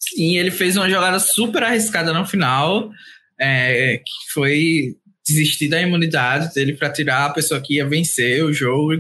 [0.01, 2.91] Sim, ele fez uma jogada super arriscada no final,
[3.39, 4.97] é, que foi
[5.27, 8.95] desistir da imunidade dele para tirar a pessoa que ia vencer o jogo.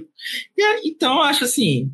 [0.56, 1.90] E, então, acho assim,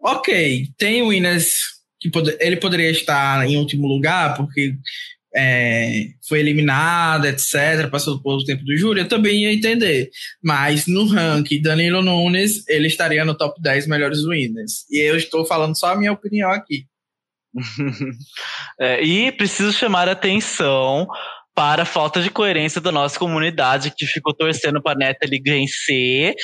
[0.00, 4.74] ok, tem o Inês que pod ele poderia estar em último lugar, porque
[5.34, 10.10] é, foi eliminado, etc., passou por tempo do júri, eu também ia entender.
[10.42, 14.84] Mas no ranking, Danilo Nunes, ele estaria no top 10 melhores winners.
[14.90, 16.86] E eu estou falando só a minha opinião aqui.
[18.78, 21.06] é, e preciso chamar a atenção
[21.54, 26.34] para a falta de coerência da nossa comunidade, que ficou torcendo para a Natalie vencer.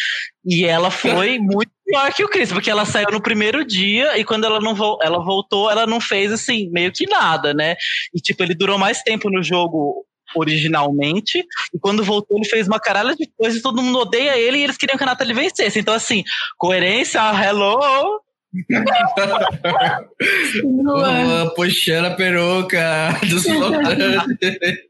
[0.45, 4.25] E ela foi muito pior que o Chris, porque ela saiu no primeiro dia e
[4.25, 7.75] quando ela não vo ela voltou, ela não fez assim, meio que nada, né?
[8.15, 10.07] E tipo, ele durou mais tempo no jogo
[10.37, 11.45] originalmente,
[11.75, 14.77] e quando voltou ele fez uma caralho de coisas, todo mundo odeia ele e eles
[14.77, 15.81] queriam que a Natalie vencesse.
[15.81, 16.23] Então assim,
[16.57, 18.21] coerência, hello!
[21.57, 24.90] puxando a peruca dos votantes.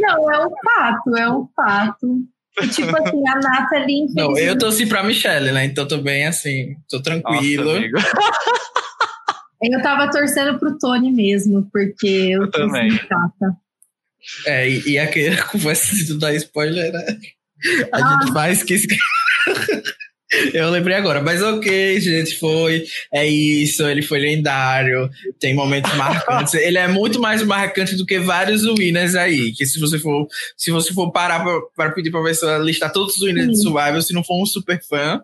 [0.00, 2.24] Não, é um fato, é um fato.
[2.60, 4.06] E, tipo assim, a Nathalie.
[4.14, 5.64] Não, eu torci pra Michelle, né?
[5.64, 7.80] Então tô bem assim, tô tranquilo.
[7.90, 8.12] Nossa,
[9.62, 12.90] eu tava torcendo pro Tony mesmo, porque eu, eu também.
[12.90, 13.56] Chata.
[14.46, 17.18] É, e, e aquele conversa de dar spoiler, né?
[17.92, 18.20] A ah.
[18.20, 18.76] gente faz que.
[20.54, 22.84] Eu lembrei agora, mas ok, gente, foi.
[23.12, 26.54] É isso, ele foi lendário, tem momentos marcantes.
[26.54, 29.52] ele é muito mais marcante do que vários winners aí.
[29.52, 30.26] Que se você for,
[30.56, 31.44] se você for parar
[31.76, 33.52] para pedir pra pessoa listar todos os winners Sim.
[33.52, 35.22] de Survival, se não for um super fã,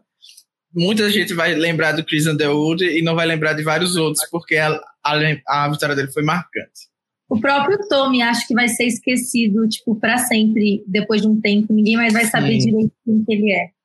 [0.75, 4.57] muita gente vai lembrar do Chris Underwood e não vai lembrar de vários outros, porque
[4.57, 6.89] a, a, a vitória dele foi marcante.
[7.29, 11.75] O próprio Tommy acho que vai ser esquecido, tipo, para sempre, depois de um tempo.
[11.75, 12.71] Ninguém mais vai saber Sim.
[12.71, 13.78] direito quem que ele é.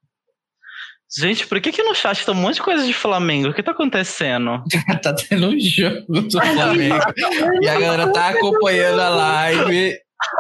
[1.18, 3.50] Gente, por que que no chat tá um monte de coisa de Flamengo?
[3.50, 4.64] O que tá acontecendo?
[5.02, 6.96] tá tendo um jogo do Flamengo.
[7.62, 10.00] e a galera tá acompanhando a live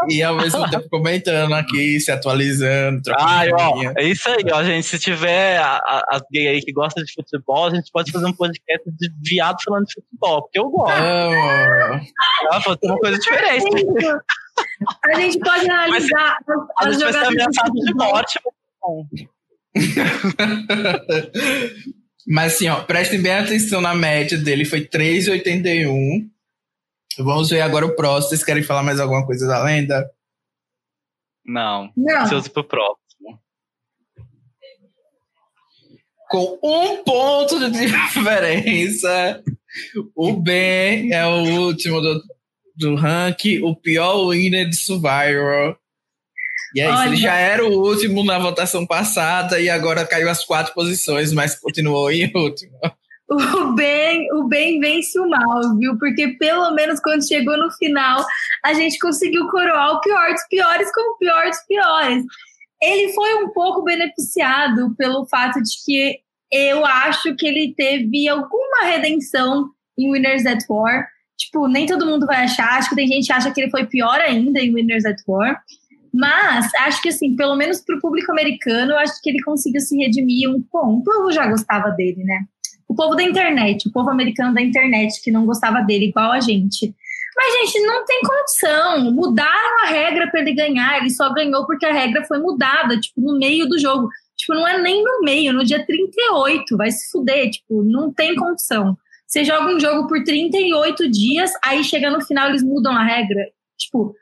[0.10, 3.56] e ao mesmo tempo comentando aqui, se atualizando, trocando.
[3.56, 4.88] ó, é isso aí, ó, gente.
[4.88, 8.90] Se tiver as gays aí que gostam de futebol, a gente pode fazer um podcast
[8.92, 10.98] de viado falando de futebol, porque eu gosto.
[10.98, 12.02] Não.
[12.52, 13.86] Ah, pode ter uma coisa diferente.
[15.06, 16.38] A gente pode analisar.
[16.48, 18.40] Mas, a gente vai ser ameaçado de morte.
[22.26, 26.30] Mas assim, ó, prestem bem atenção na média dele, foi 3,81.
[27.18, 28.30] Vamos ver agora o próximo.
[28.30, 30.10] Vocês querem falar mais alguma coisa da lenda?
[31.46, 31.92] Não.
[31.96, 32.22] Não.
[32.22, 33.40] Ansioso pro próximo.
[36.30, 39.44] Com um ponto de diferença,
[40.16, 42.24] o Ben é o último do,
[42.76, 45.78] do ranking, o pior winner de Survivor.
[46.76, 50.44] E é isso, ele já era o último na votação passada e agora caiu as
[50.44, 52.78] quatro posições, mas continuou em último.
[53.30, 55.98] O bem, o bem vence o mal, viu?
[55.98, 58.24] Porque pelo menos quando chegou no final,
[58.64, 62.24] a gente conseguiu coroar o pior dos piores com o pior dos piores.
[62.82, 66.20] Ele foi um pouco beneficiado pelo fato de que
[66.52, 71.08] eu acho que ele teve alguma redenção em Winners at War.
[71.38, 73.86] Tipo, nem todo mundo vai achar, acho que tem gente que acha que ele foi
[73.86, 75.60] pior ainda em Winners at War.
[76.14, 79.98] Mas acho que, assim, pelo menos para o público americano, acho que ele conseguiu se
[79.98, 80.98] redimir um pouco.
[80.98, 82.42] O povo já gostava dele, né?
[82.88, 86.40] O povo da internet, o povo americano da internet que não gostava dele, igual a
[86.40, 86.94] gente.
[87.36, 89.12] Mas, gente, não tem condição.
[89.12, 91.00] Mudaram a regra para ele ganhar.
[91.00, 94.08] Ele só ganhou porque a regra foi mudada, tipo, no meio do jogo.
[94.38, 96.78] Tipo, não é nem no meio, no dia 38.
[96.78, 97.50] Vai se fuder.
[97.50, 98.96] Tipo, não tem condição.
[99.26, 103.48] Você joga um jogo por 38 dias, aí chega no final eles mudam a regra.
[103.80, 104.14] Tipo,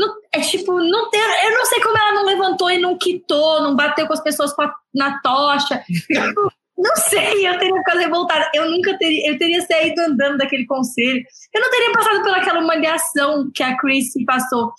[0.00, 3.60] não, é tipo, não ter, eu não sei como ela não levantou e não quitou,
[3.60, 5.84] não bateu com as pessoas a, na tocha.
[5.86, 8.50] Tipo, não sei, eu teria ficado revoltada.
[8.54, 11.22] Eu nunca teria, eu teria saído andando daquele conselho.
[11.52, 14.72] Eu não teria passado pelaquela humilhação que a Chris passou.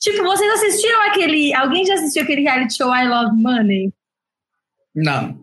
[0.00, 1.54] Tipo, vocês assistiram aquele.
[1.54, 3.92] Alguém já assistiu aquele reality show I Love Money?
[4.94, 5.38] Não.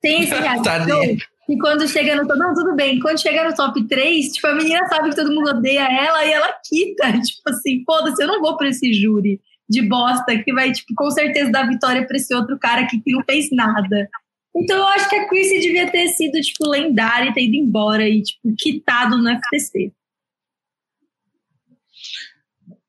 [0.00, 1.37] Tem esse reality show?
[1.48, 3.00] E quando chega no top, não, tudo bem.
[3.00, 6.32] Quando chega no top 3, tipo, a menina sabe que todo mundo odeia ela e
[6.32, 7.10] ela quita.
[7.22, 11.10] Tipo assim, foda-se, eu não vou pra esse júri de bosta que vai, tipo, com
[11.10, 14.08] certeza dar vitória pra esse outro cara que, que não fez nada.
[14.54, 18.06] Então eu acho que a Chrissy devia ter sido, tipo, lendária e ter ido embora
[18.06, 19.92] e, tipo, quitado no FTC.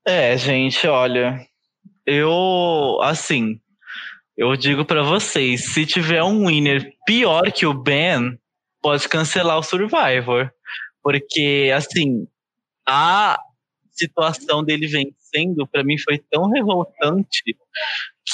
[0.06, 1.46] É, gente, olha,
[2.06, 3.60] eu, assim,
[4.36, 8.40] eu digo para vocês, se tiver um winner pior que o Ben,
[8.82, 10.52] pode cancelar o Survivor.
[11.02, 12.28] Porque, assim,
[12.88, 13.40] a
[13.92, 17.56] situação dele vencendo, para mim, foi tão revoltante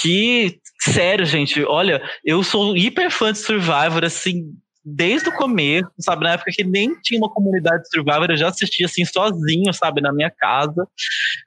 [0.02, 6.24] que, sério, gente, olha, eu sou hiper fã de Survivor, assim, desde o começo, sabe?
[6.24, 10.00] Na época que nem tinha uma comunidade de Survivor, eu já assistia assim sozinho, sabe,
[10.00, 10.88] na minha casa.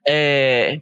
[0.07, 0.80] É,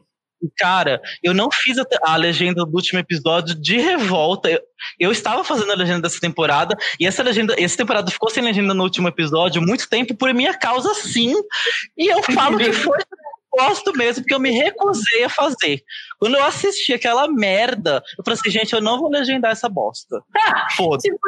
[0.56, 4.50] cara, eu não fiz a, a, legenda do último episódio de revolta.
[4.50, 4.60] Eu,
[4.98, 8.74] eu, estava fazendo a legenda dessa temporada e essa legenda, essa temporada ficou sem legenda
[8.74, 11.34] no último episódio muito tempo por minha causa, sim.
[11.96, 12.98] E eu falo que foi
[13.56, 15.82] gosto mesmo, porque eu me recusei a fazer.
[16.18, 20.22] Quando eu assisti aquela merda, eu falei assim, gente, eu não vou legendar essa bosta.
[20.76, 20.98] Foda.
[21.02, 21.18] tipo,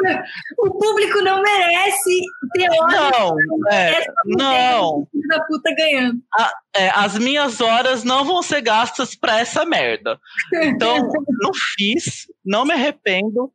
[0.59, 2.21] o público não merece
[2.53, 2.93] ter horas.
[2.93, 5.07] Não, não, é, não.
[5.27, 6.19] Da puta ganhando.
[6.37, 10.19] A, é, as minhas horas não vão ser gastas pra essa merda.
[10.63, 10.97] Então,
[11.41, 13.51] não fiz, não me arrependo.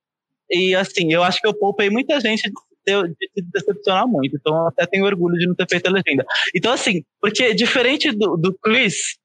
[0.51, 2.51] E assim, eu acho que eu poupei muita gente
[2.85, 4.37] de, se decepcionar muito.
[4.37, 6.25] Então eu até tenho orgulho de não ter feito a legenda.
[6.55, 9.17] Então, assim, porque diferente do, do Chris,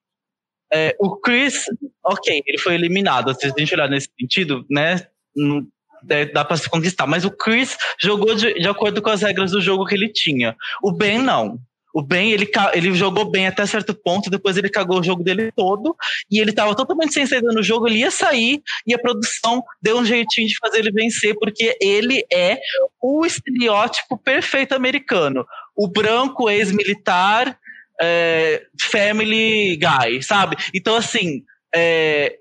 [0.71, 1.63] é, o Chris,
[2.03, 3.33] ok, ele foi eliminado.
[3.33, 5.07] Se a gente olhar nesse sentido, né?
[5.35, 5.65] Não,
[6.09, 7.07] é, dá para se conquistar.
[7.07, 10.55] Mas o Chris jogou de, de acordo com as regras do jogo que ele tinha.
[10.83, 11.59] O Ben não.
[11.93, 15.51] O Ben, ele, ele jogou bem até certo ponto, depois ele cagou o jogo dele
[15.55, 15.95] todo,
[16.29, 19.97] e ele estava totalmente sem saída no jogo, ele ia sair, e a produção deu
[19.97, 22.59] um jeitinho de fazer ele vencer, porque ele é
[23.01, 25.45] o estereótipo perfeito americano.
[25.75, 27.57] O branco ex-militar,
[28.01, 30.55] é, family guy, sabe?
[30.73, 32.37] Então, assim, é,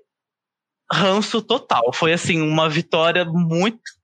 [0.91, 1.91] ranço total.
[1.93, 3.98] Foi, assim, uma vitória muito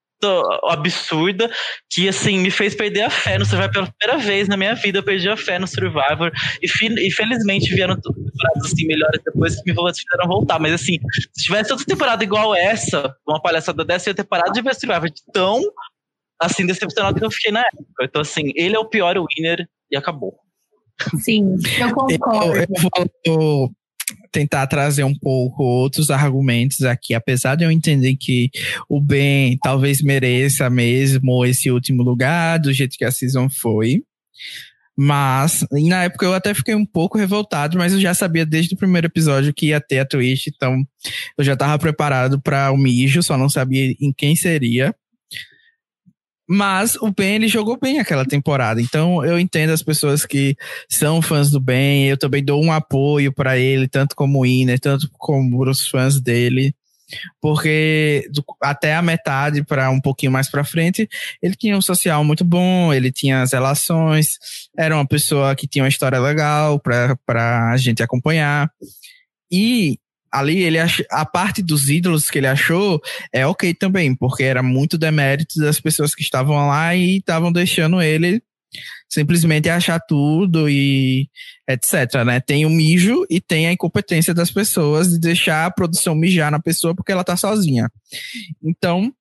[0.70, 1.52] absurda
[1.90, 5.00] que assim me fez perder a fé no Survivor pela primeira vez na minha vida.
[5.00, 9.72] Eu perdi a fé no Survivor e, e felizmente vieram temporadas assim melhores depois que
[9.72, 10.60] me fizeram voltar.
[10.60, 10.98] Mas assim
[11.34, 14.76] se tivesse outra temporada igual essa uma palhaçada dessa eu ia ter parado de ver
[14.76, 15.62] Survivor de tão
[16.40, 18.04] assim decepcionado que eu fiquei na época.
[18.04, 20.36] Então assim ele é o pior winner e acabou.
[21.20, 22.68] Sim eu concordo eu, eu
[23.26, 23.72] vou
[24.32, 28.50] tentar trazer um pouco outros argumentos aqui, apesar de eu entender que
[28.90, 34.02] o Ben talvez mereça mesmo esse último lugar, do jeito que a season foi.
[34.98, 38.78] Mas, na época eu até fiquei um pouco revoltado, mas eu já sabia desde o
[38.78, 40.86] primeiro episódio que ia ter a twist, então
[41.38, 44.96] eu já estava preparado para o mijo, só não sabia em quem seria.
[46.48, 48.82] Mas o Ben, ele jogou bem aquela temporada.
[48.82, 50.56] Então eu entendo as pessoas que
[50.90, 52.06] são fãs do Ben.
[52.08, 56.22] Eu também dou um apoio para ele, tanto como o Iner, tanto como os fãs
[56.22, 56.76] dele.
[57.42, 58.28] Porque
[58.62, 61.08] até a metade, para um pouquinho mais para frente,
[61.42, 64.38] ele tinha um social muito bom, ele tinha as relações,
[64.78, 68.72] era uma pessoa que tinha uma história legal para a gente acompanhar.
[69.52, 70.00] E
[70.40, 71.02] ali ele ach...
[71.10, 75.80] a parte dos ídolos que ele achou é ok também, porque era muito demérito das
[75.80, 78.42] pessoas que estavam lá e estavam deixando ele
[79.08, 81.30] simplesmente achar tudo e
[81.70, 82.40] etc, né?
[82.42, 86.60] Tem o mijo e tem a incompetência das pessoas de deixar a produção mijar na
[86.60, 87.90] pessoa porque ela tá sozinha.
[88.62, 89.14] Então,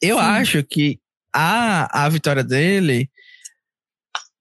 [0.00, 0.22] eu Sim.
[0.22, 0.98] acho que
[1.32, 3.08] a, a vitória dele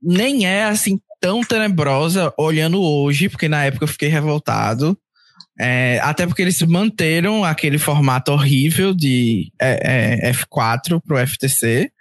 [0.02, 4.98] nem é assim tão tenebrosa olhando hoje, porque na época eu fiquei revoltado.
[5.60, 11.92] É, até porque eles manteram aquele formato horrível de é, é, F4 pro FTC.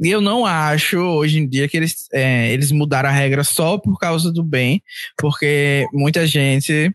[0.00, 3.78] E eu não acho hoje em dia que eles, é, eles mudaram a regra só
[3.78, 4.82] por causa do bem,
[5.16, 6.94] porque muita gente.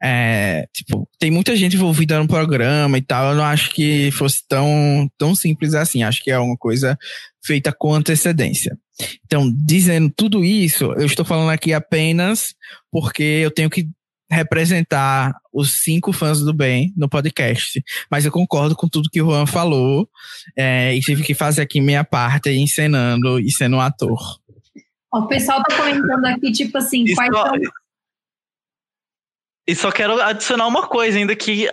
[0.00, 3.30] É, tipo, tem muita gente envolvida no programa e tal.
[3.30, 6.04] Eu não acho que fosse tão, tão simples assim.
[6.04, 6.96] Acho que é uma coisa
[7.42, 8.78] feita com antecedência.
[9.24, 12.54] Então, dizendo tudo isso, eu estou falando aqui apenas
[12.90, 13.88] porque eu tenho que
[14.30, 17.82] representar os cinco fãs do bem no podcast.
[18.10, 20.08] Mas eu concordo com tudo que o Juan falou
[20.56, 24.18] é, e tive que fazer aqui minha parte encenando e sendo um ator.
[25.12, 27.54] O pessoal tá comentando aqui, tipo assim, e quais só, são...
[29.66, 31.68] E só quero adicionar uma coisa ainda que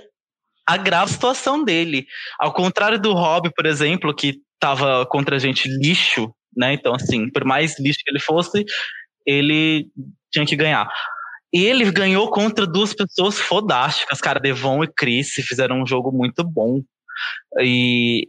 [0.65, 2.07] agrava a situação dele.
[2.39, 6.73] Ao contrário do Rob, por exemplo, que tava contra a gente lixo, né?
[6.73, 8.63] Então, assim, por mais lixo que ele fosse,
[9.25, 9.87] ele
[10.31, 10.89] tinha que ganhar.
[11.57, 14.41] Ele ganhou contra duas pessoas fodásticas, cara.
[14.41, 16.81] Devon e Chris fizeram um jogo muito bom.
[17.61, 18.27] E,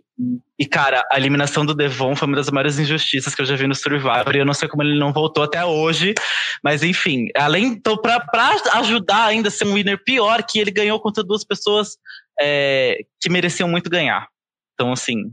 [0.57, 3.67] e, cara, a eliminação do Devon foi uma das maiores injustiças que eu já vi
[3.67, 4.33] no Survivor.
[4.33, 6.15] E eu não sei como ele não voltou até hoje.
[6.63, 7.65] Mas enfim, além.
[7.65, 11.45] Então, pra, pra ajudar ainda a ser um winner pior, que ele ganhou contra duas
[11.45, 11.99] pessoas
[12.41, 14.29] é, que mereciam muito ganhar.
[14.75, 15.33] Então, assim,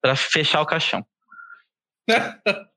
[0.00, 1.04] para fechar o caixão.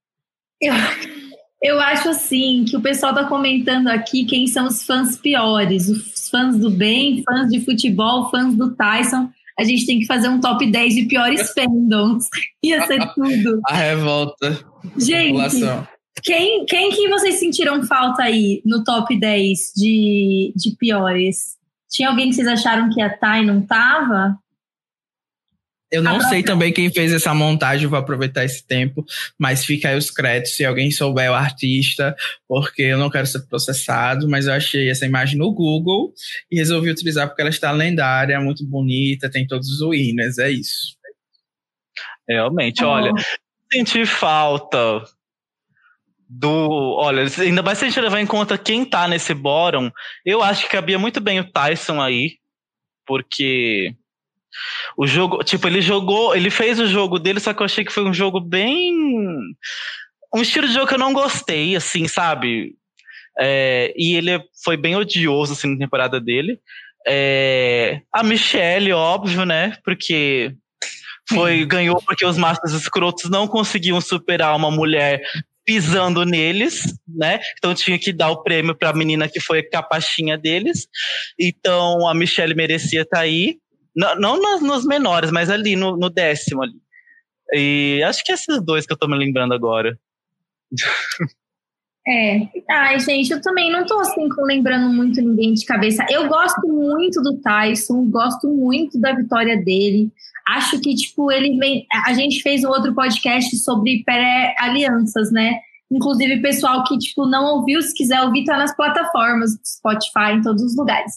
[1.61, 5.87] Eu, acho assim que o pessoal tá comentando aqui quem são os fãs piores.
[5.89, 9.29] Os fãs do bem, fãs de futebol, fãs do Tyson.
[9.59, 12.27] A gente tem que fazer um top 10 de piores fandoms.
[12.63, 13.61] Ia ser tudo.
[13.67, 14.59] A revolta.
[14.97, 15.61] Gente,
[16.23, 21.57] quem, quem que vocês sentiram falta aí no top 10 de, de piores?
[21.89, 24.37] Tinha alguém que vocês acharam que ia estar e não tava?
[25.91, 29.05] Eu não sei também quem fez essa montagem, vou aproveitar esse tempo,
[29.37, 32.15] mas fica aí os créditos se alguém souber o artista,
[32.47, 36.13] porque eu não quero ser processado, mas eu achei essa imagem no Google
[36.49, 40.95] e resolvi utilizar porque ela está lendária, muito bonita, tem todos os winners, é isso.
[42.27, 42.87] Realmente, oh.
[42.87, 43.11] olha,
[43.69, 45.03] senti falta
[46.29, 46.95] do.
[46.97, 49.91] Olha, ainda mais se a gente levar em conta quem tá nesse bórum,
[50.25, 52.37] eu acho que cabia muito bem o Tyson aí,
[53.05, 53.93] porque
[54.97, 57.91] o jogo, tipo, ele jogou, ele fez o jogo dele, só que eu achei que
[57.91, 58.93] foi um jogo bem.
[60.33, 62.75] Um estilo de jogo que eu não gostei, assim, sabe?
[63.39, 66.59] É, e ele foi bem odioso, assim, na temporada dele.
[67.07, 69.77] É, a Michelle, óbvio, né?
[69.83, 70.53] Porque
[71.29, 75.21] foi ganhou porque os masters escrotos não conseguiam superar uma mulher
[75.65, 77.39] pisando neles, né?
[77.57, 80.87] Então tinha que dar o prêmio para a menina que foi a capachinha deles.
[81.39, 83.57] Então a Michelle merecia estar tá aí.
[83.95, 86.79] Não, não nos, menores, mas ali no, no, décimo ali.
[87.53, 89.97] E acho que esses dois que eu tô me lembrando agora.
[92.07, 96.03] É, ai gente, eu também não tô assim lembrando muito ninguém de cabeça.
[96.09, 100.11] Eu gosto muito do Tyson, gosto muito da vitória dele.
[100.47, 101.85] Acho que, tipo, ele vem.
[102.07, 105.59] A gente fez um outro podcast sobre pré-alianças, né?
[105.91, 110.63] Inclusive, pessoal que, tipo, não ouviu, se quiser ouvir, tá nas plataformas, Spotify, em todos
[110.63, 111.11] os lugares.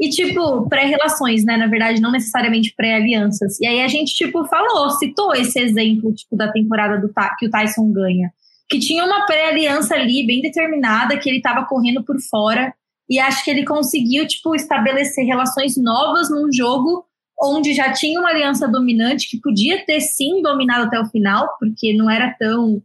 [0.00, 1.56] E, tipo, pré-relações, né?
[1.56, 3.60] Na verdade, não necessariamente pré-alianças.
[3.60, 7.08] E aí a gente, tipo, falou, citou esse exemplo, tipo, da temporada do
[7.38, 8.32] que o Tyson ganha.
[8.68, 12.74] Que tinha uma pré-aliança ali, bem determinada, que ele tava correndo por fora.
[13.08, 17.04] E acho que ele conseguiu, tipo, estabelecer relações novas num jogo
[17.40, 21.92] onde já tinha uma aliança dominante que podia ter sim dominado até o final, porque
[21.92, 22.82] não era tão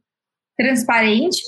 [0.58, 1.42] transparente.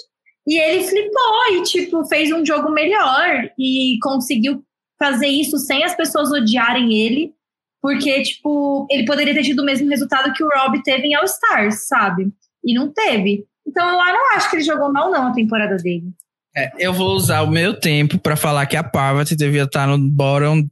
[0.45, 4.63] E ele flipou e, tipo, fez um jogo melhor e conseguiu
[4.99, 7.33] fazer isso sem as pessoas odiarem ele,
[7.81, 11.25] porque, tipo, ele poderia ter tido o mesmo resultado que o Rob teve em All
[11.25, 12.31] Stars, sabe?
[12.63, 13.45] E não teve.
[13.65, 16.11] Então eu não acho que ele jogou mal, não, a temporada dele.
[16.55, 19.97] É, eu vou usar o meu tempo para falar que a Parvati devia estar no
[19.97, 20.67] bottom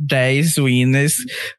[0.00, 1.16] 10 winners,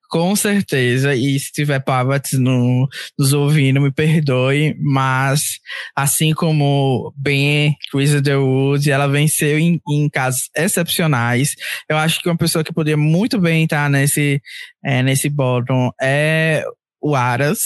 [0.09, 1.13] com certeza.
[1.13, 2.87] E se tiver Pavats no,
[3.17, 5.59] nos ouvindo, me perdoe, mas
[5.95, 11.55] assim como Ben, Chris Underwood, ela venceu em, em casos excepcionais.
[11.87, 14.41] Eu acho que uma pessoa que poderia muito bem estar nesse,
[14.83, 16.63] é, nesse bottom é
[16.99, 17.59] o Aras,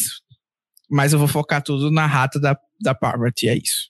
[0.89, 3.89] mas eu vou focar tudo na rata da, da Parvati, é isso.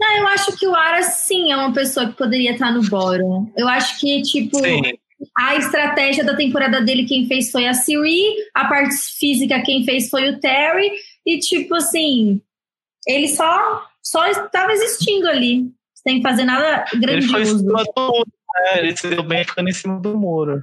[0.00, 3.52] Não, eu acho que o Aras sim é uma pessoa que poderia estar no bottom.
[3.54, 4.80] Eu acho que, tipo, sim
[5.36, 8.22] a estratégia da temporada dele, quem fez foi a Siri,
[8.54, 10.90] a parte física, quem fez foi o Terry,
[11.26, 12.40] e tipo assim,
[13.06, 17.34] ele só, só estava existindo ali, sem fazer nada grandioso.
[17.34, 18.24] Ele foi
[18.64, 18.78] né?
[18.78, 20.62] ele se deu bem ficando em cima do muro.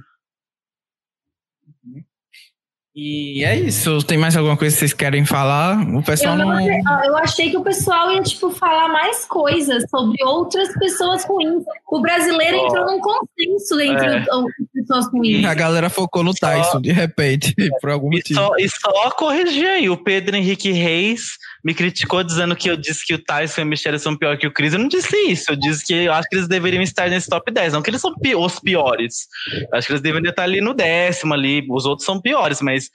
[2.98, 3.98] E é isso.
[3.98, 5.78] Tem mais alguma coisa que vocês querem falar?
[5.94, 6.54] O pessoal eu não.
[6.54, 7.04] não...
[7.04, 11.62] Eu achei que o pessoal ia, tipo, falar mais coisas sobre outras pessoas ruins.
[11.86, 12.66] O brasileiro oh.
[12.66, 14.24] entrou num consenso entre é.
[14.72, 15.44] pessoas ruins.
[15.44, 16.78] A galera focou no Tyson, só...
[16.78, 18.40] de repente, por algum e motivo.
[18.40, 21.36] Só, e só corrigir aí, o Pedro Henrique Reis
[21.66, 24.46] me criticou dizendo que eu disse que o Tyson e a Michelle são pior que
[24.46, 24.72] o Chris.
[24.72, 25.50] Eu não disse isso.
[25.50, 27.72] Eu disse que eu acho que eles deveriam estar nesse top 10.
[27.72, 29.26] Não que eles são pi os piores.
[29.52, 31.66] Eu acho que eles deveriam estar ali no décimo ali.
[31.68, 32.85] Os outros são piores, mas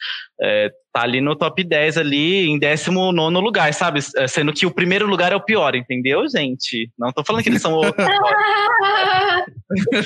[0.42, 4.00] é, tá ali no top 10 ali, em 19 lugar, sabe?
[4.18, 6.92] É, sendo que o primeiro lugar é o pior, entendeu, gente?
[6.98, 7.82] Não tô falando que eles são o...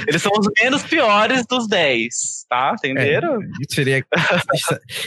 [0.07, 2.75] Eles são os menos piores dos 10, tá?
[2.77, 3.41] Entenderam?
[3.41, 4.05] É, seria,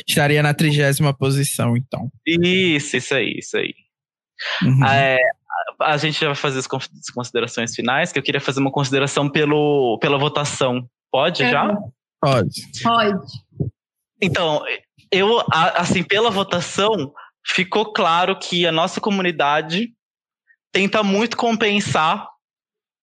[0.07, 2.11] estaria na trigésima posição, então.
[2.27, 3.73] Isso, isso aí, isso aí.
[4.63, 4.85] Uhum.
[4.85, 5.19] É,
[5.81, 6.67] a gente já vai fazer as
[7.15, 10.89] considerações finais, que eu queria fazer uma consideração pelo, pela votação.
[11.11, 11.51] Pode é.
[11.51, 11.77] já?
[12.21, 12.63] Pode.
[12.83, 13.27] Pode.
[14.21, 14.63] Então,
[15.11, 17.13] eu, assim, pela votação,
[17.47, 19.91] ficou claro que a nossa comunidade
[20.73, 22.29] tenta muito compensar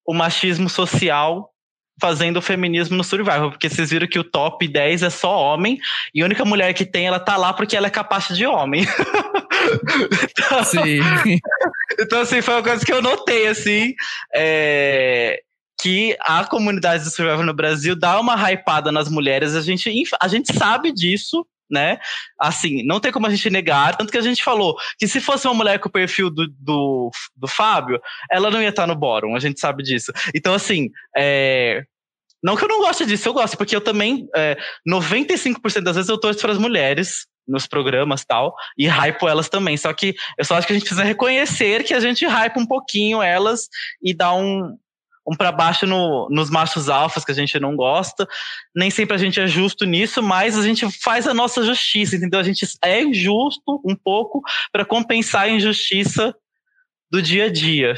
[0.06, 1.52] o machismo social
[2.00, 5.80] fazendo o feminismo no Survival, porque vocês viram que o top 10 é só homem,
[6.14, 8.84] e a única mulher que tem, ela tá lá porque ela é capaz de homem.
[10.30, 11.00] então, Sim.
[11.98, 13.94] então, assim, foi uma coisa que eu notei, assim,
[14.34, 15.42] é,
[15.82, 20.28] que a comunidade do Survival no Brasil dá uma hypada nas mulheres, a gente, a
[20.28, 22.00] gente sabe disso, né?
[22.40, 25.48] Assim, não tem como a gente negar, tanto que a gente falou que se fosse
[25.48, 28.00] uma mulher com o perfil do, do, do Fábio,
[28.32, 30.12] ela não ia estar no bórum, a gente sabe disso.
[30.34, 31.84] Então, assim, é,
[32.44, 34.58] não que eu não goste disso, eu gosto, porque eu também, é,
[34.88, 39.78] 95% das vezes eu torço para as mulheres nos programas tal, e hypo elas também.
[39.78, 42.66] Só que eu só acho que a gente precisa reconhecer que a gente hype um
[42.66, 43.68] pouquinho elas
[44.02, 44.78] e dar um,
[45.28, 48.28] um para baixo no, nos machos alfas que a gente não gosta.
[48.76, 52.40] Nem sempre a gente é justo nisso, mas a gente faz a nossa justiça, entendeu?
[52.40, 54.42] A gente é injusto um pouco
[54.72, 56.36] para compensar a injustiça
[57.12, 57.96] do dia a dia.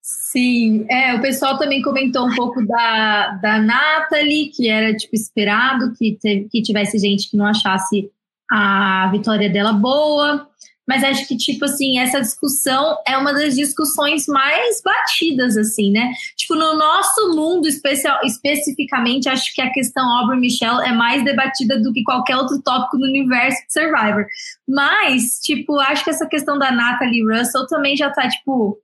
[0.00, 5.92] Sim, é, o pessoal também comentou um pouco da, da Nathalie, que era tipo esperado
[5.94, 6.18] que,
[6.50, 8.10] que tivesse gente que não achasse
[8.50, 10.48] a vitória dela boa
[10.86, 16.12] mas acho que, tipo assim, essa discussão é uma das discussões mais batidas, assim, né?
[16.36, 21.80] Tipo, no nosso mundo especial, especificamente, acho que a questão Aubrey Michelle é mais debatida
[21.80, 24.26] do que qualquer outro tópico no universo de Survivor.
[24.68, 28.78] Mas, tipo, acho que essa questão da Natalie Russell também já tá, tipo.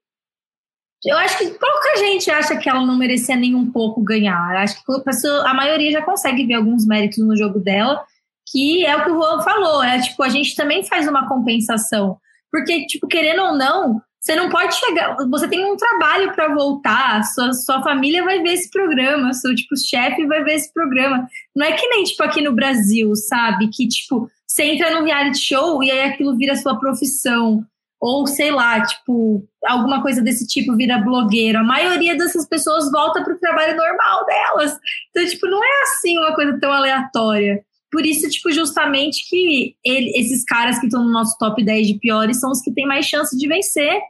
[1.05, 4.57] Eu acho que pouca gente acha que ela não merecia nem um pouco ganhar.
[4.57, 4.93] Acho que
[5.47, 8.05] a, maioria já consegue ver alguns méritos no jogo dela
[8.51, 12.19] que é o que o Juan falou, é tipo, a gente também faz uma compensação.
[12.51, 15.17] Porque, tipo, querendo ou não, você não pode chegar.
[15.31, 19.77] Você tem um trabalho para voltar, sua, sua família vai ver esse programa, seu tipo,
[19.77, 21.29] chefe vai ver esse programa.
[21.55, 23.69] Não é que nem, tipo, aqui no Brasil, sabe?
[23.69, 27.65] Que, tipo, você entra no reality show e aí aquilo vira sua profissão.
[28.01, 31.59] Ou, sei lá, tipo, alguma coisa desse tipo vira blogueiro.
[31.59, 34.79] A maioria dessas pessoas volta para o trabalho normal delas.
[35.11, 37.65] Então, tipo, não é assim uma coisa tão aleatória.
[37.91, 41.95] Por isso, tipo, justamente que ele, esses caras que estão no nosso top 10 de
[41.99, 44.01] piores são os que têm mais chance de vencer.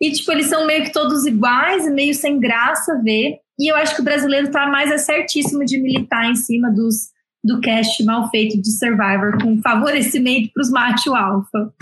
[0.00, 3.38] E, tipo, eles são meio que todos iguais, meio sem graça ver.
[3.58, 7.08] E eu acho que o brasileiro tá mais acertíssimo de militar em cima dos,
[7.42, 11.72] do cast mal feito de Survivor, com favorecimento para os macho alfa.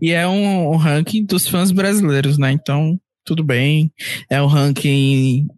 [0.00, 2.52] E é um, um ranking dos fãs brasileiros, né?
[2.52, 3.90] Então, tudo bem.
[4.28, 5.48] É um ranking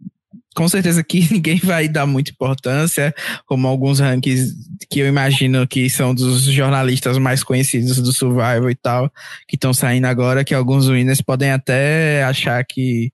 [0.57, 3.13] com certeza que ninguém vai dar muita importância,
[3.45, 4.55] como alguns rankings
[4.89, 9.11] que eu imagino que são dos jornalistas mais conhecidos do Survival e tal,
[9.47, 13.11] que estão saindo agora, que alguns winners podem até achar que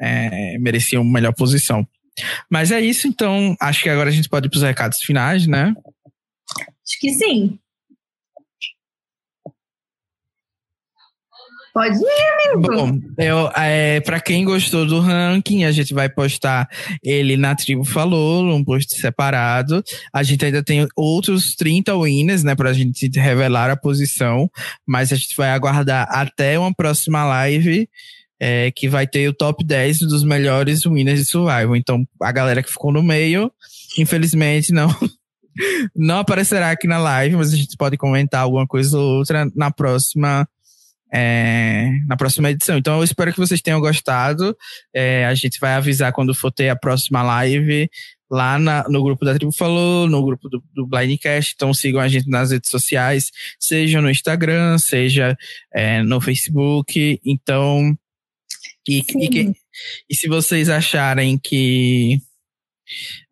[0.00, 1.86] é, mereciam melhor posição.
[2.50, 5.46] Mas é isso, então acho que agora a gente pode ir para os recados finais,
[5.46, 5.72] né?
[6.58, 7.58] Acho que sim.
[11.72, 12.60] Pode ir, amigo.
[12.60, 16.68] Bom, eu, é, pra quem gostou do ranking, a gente vai postar
[17.02, 19.82] ele na Tribo Falou, um post separado.
[20.12, 24.50] A gente ainda tem outros 30 winners, né, pra gente revelar a posição,
[24.86, 27.88] mas a gente vai aguardar até uma próxima live.
[28.44, 31.76] É, que vai ter o top 10 dos melhores winners de Survival.
[31.76, 33.52] Então, a galera que ficou no meio,
[33.96, 34.88] infelizmente, não
[35.94, 39.70] não aparecerá aqui na live, mas a gente pode comentar alguma coisa ou outra na
[39.70, 40.44] próxima
[41.12, 42.78] é, na próxima edição.
[42.78, 44.56] Então eu espero que vocês tenham gostado.
[44.94, 47.90] É, a gente vai avisar quando for ter a próxima live
[48.30, 51.52] lá na, no grupo da Tribo Falou, no grupo do, do Blindcast.
[51.54, 53.30] Então sigam a gente nas redes sociais,
[53.60, 55.36] seja no Instagram, seja
[55.72, 57.20] é, no Facebook.
[57.24, 57.94] Então,
[58.88, 59.52] e, e, que,
[60.08, 62.20] e se vocês acharem que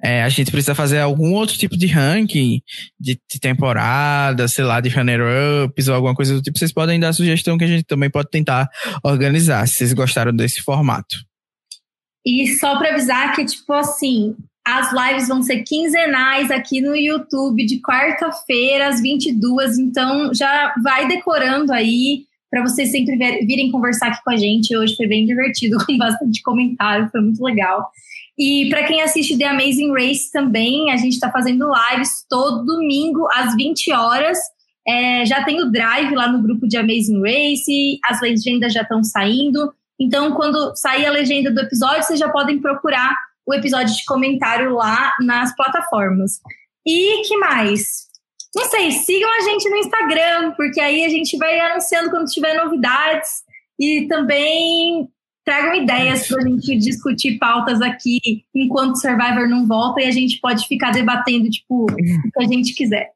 [0.03, 2.63] é, a gente precisa fazer algum outro tipo de ranking
[2.99, 6.59] de, de, temporada, sei lá, de runner-ups ou alguma coisa do tipo.
[6.59, 8.69] Vocês podem dar sugestão que a gente também pode tentar
[9.03, 11.17] organizar, se vocês gostaram desse formato.
[12.25, 14.35] E só para avisar que, tipo assim,
[14.67, 19.79] as lives vão ser quinzenais aqui no YouTube, de quarta-feira às 22.
[19.79, 23.17] Então já vai decorando aí para vocês sempre
[23.47, 24.77] virem conversar aqui com a gente.
[24.77, 27.91] Hoje foi bem divertido, com bastante comentário, foi muito legal.
[28.41, 33.29] E para quem assiste The Amazing Race também, a gente está fazendo lives todo domingo
[33.35, 34.39] às 20 horas.
[34.89, 39.05] É, já tem o drive lá no grupo de Amazing Race, as legendas já estão
[39.05, 39.71] saindo.
[40.01, 43.15] Então, quando sair a legenda do episódio, vocês já podem procurar
[43.45, 46.41] o episódio de comentário lá nas plataformas.
[46.87, 48.09] E que mais?
[48.57, 52.55] Não sei, sigam a gente no Instagram, porque aí a gente vai anunciando quando tiver
[52.55, 53.43] novidades.
[53.79, 55.11] E também
[55.45, 58.21] tragam ideias para a gente discutir pautas aqui
[58.55, 62.75] enquanto Survivor não volta e a gente pode ficar debatendo, tipo, o que a gente
[62.75, 63.09] quiser.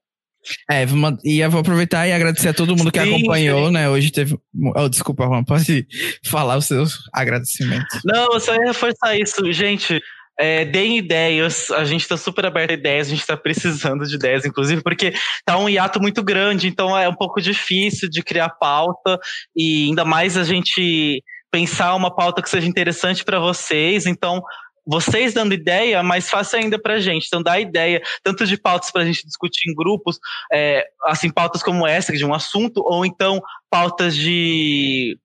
[0.71, 0.85] É,
[1.25, 3.73] e eu vou aproveitar e agradecer a todo mundo que sim, acompanhou, sim.
[3.73, 3.89] né?
[3.89, 4.39] Hoje teve.
[4.77, 5.87] Oh, desculpa, Juan, pode
[6.23, 8.01] falar os seus agradecimentos.
[8.05, 9.51] Não, eu só ia reforçar isso.
[9.53, 10.03] Gente,
[10.39, 14.17] é, deem ideias, a gente está super aberto a ideias, a gente está precisando de
[14.17, 15.15] ideias, inclusive, porque
[15.45, 19.19] tá um hiato muito grande, então é um pouco difícil de criar pauta,
[19.57, 21.23] e ainda mais a gente
[21.55, 24.07] pensar uma pauta que seja interessante para vocês.
[24.07, 24.43] Então,
[24.85, 27.29] vocês dando ideia, mais fácil ainda pra gente.
[27.29, 30.19] Então, dá ideia, tanto de pautas pra gente discutir em grupos,
[30.53, 33.41] é, assim, pautas como essa, de um assunto, ou então
[33.71, 35.17] pautas de.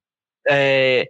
[0.48, 1.08] É,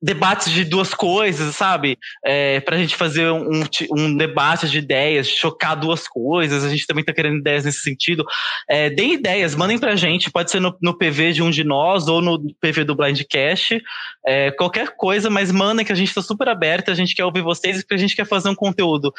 [0.00, 1.98] debates de duas coisas, sabe?
[2.24, 6.64] É, para a gente fazer um, um debate de ideias, chocar duas coisas.
[6.64, 8.24] A gente também está querendo ideias nesse sentido.
[8.68, 10.30] É, deem ideias, mandem para a gente.
[10.30, 13.82] Pode ser no, no, PV de um de nós ou no PV do Blindcast.
[14.24, 16.90] É, qualquer coisa, mas mandem que a gente está super aberto.
[16.90, 19.12] A gente quer ouvir vocês e a gente quer fazer um conteúdo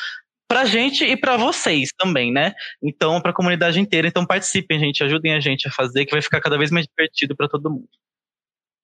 [0.48, 2.54] pra gente e para vocês também, né?
[2.82, 4.08] Então, para a comunidade inteira.
[4.08, 5.04] Então, participem, gente.
[5.04, 7.88] Ajudem a gente a fazer, que vai ficar cada vez mais divertido para todo mundo.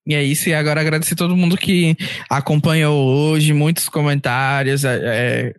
[0.07, 1.97] E é isso, e agora agradecer todo mundo que
[2.29, 4.85] acompanhou hoje, muitos comentários.
[4.85, 5.53] É, é,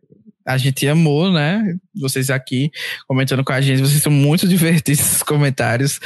[0.46, 1.76] a gente amou, né?
[2.00, 2.70] Vocês aqui
[3.08, 3.80] comentando com a gente.
[3.80, 5.98] Vocês são muito divertidos os comentários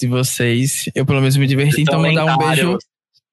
[0.00, 0.88] de vocês.
[0.94, 1.82] Eu, pelo menos, me diverti.
[1.82, 2.78] Então, mandar um beijo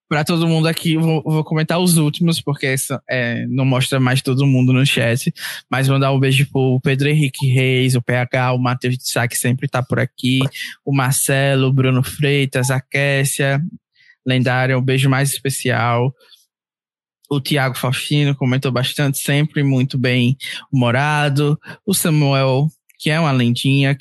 [0.09, 0.97] para todo mundo aqui.
[0.97, 5.33] Vou, vou, comentar os últimos, porque essa, é, não mostra mais todo mundo no chat.
[5.71, 9.37] Mas mandar um beijo pro Pedro Henrique Reis, o PH, o Matheus de Sá, que
[9.37, 10.39] sempre tá por aqui,
[10.83, 13.61] o Marcelo, o Bruno Freitas, a Kessia,
[14.25, 16.13] lendária, um beijo mais especial.
[17.29, 20.35] O Tiago Faustino comentou bastante, sempre muito bem
[20.71, 21.59] humorado.
[21.85, 22.67] O Samuel,
[22.97, 23.97] que é uma lendinha.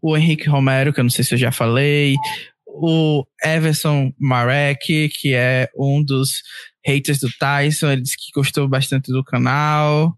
[0.00, 2.14] O Henrique Romero, que eu não sei se eu já falei.
[2.66, 6.42] O Everson Marek, que é um dos
[6.84, 10.16] haters do Tyson, ele disse que gostou bastante do canal.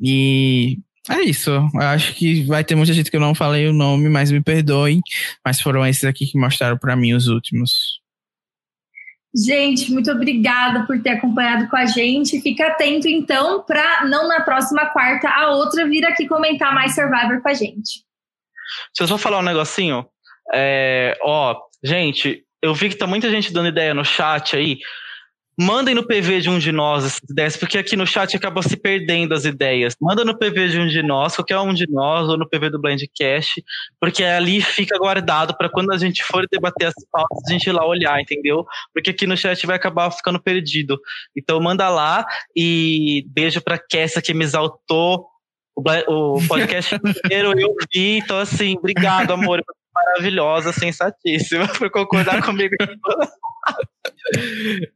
[0.00, 0.78] E
[1.08, 1.50] é isso.
[1.50, 4.42] Eu acho que vai ter muita gente que eu não falei o nome, mas me
[4.42, 5.00] perdoem.
[5.44, 8.00] Mas foram esses aqui que mostraram para mim os últimos.
[9.34, 12.40] Gente, muito obrigada por ter acompanhado com a gente.
[12.40, 17.42] Fica atento, então, para não na próxima quarta a outra vir aqui comentar mais Survivor
[17.42, 18.04] com a gente.
[18.90, 20.06] Deixa eu só falar um negocinho.
[20.52, 24.78] É, ó, gente, eu vi que tá muita gente dando ideia no chat aí.
[25.58, 28.76] Mandem no PV de um de nós essas ideias, porque aqui no chat acaba se
[28.76, 29.94] perdendo as ideias.
[30.00, 32.80] Manda no PV de um de nós, qualquer um de nós, ou no PV do
[32.80, 33.62] Blindcast,
[34.00, 37.72] porque ali fica guardado para quando a gente for debater as pautas, a gente ir
[37.72, 38.66] lá olhar, entendeu?
[38.92, 40.98] Porque aqui no chat vai acabar ficando perdido.
[41.36, 42.26] Então manda lá
[42.56, 45.26] e beijo pra Kessa que me exaltou
[45.76, 48.18] o, podcast inteiro, eu vi.
[48.18, 49.62] Então, assim, obrigado, amor
[49.94, 52.74] maravilhosa, sensatíssima, por concordar comigo.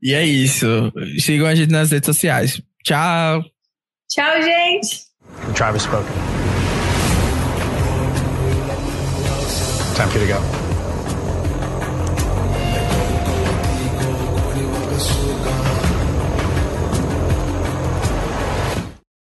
[0.03, 0.93] e é isso.
[1.19, 2.61] Sigam a gente nas redes sociais.
[2.85, 3.43] Tchau.
[4.09, 5.07] Tchau, gente.
[5.55, 6.07] Travis spoken.
[9.95, 10.59] Time for you to go.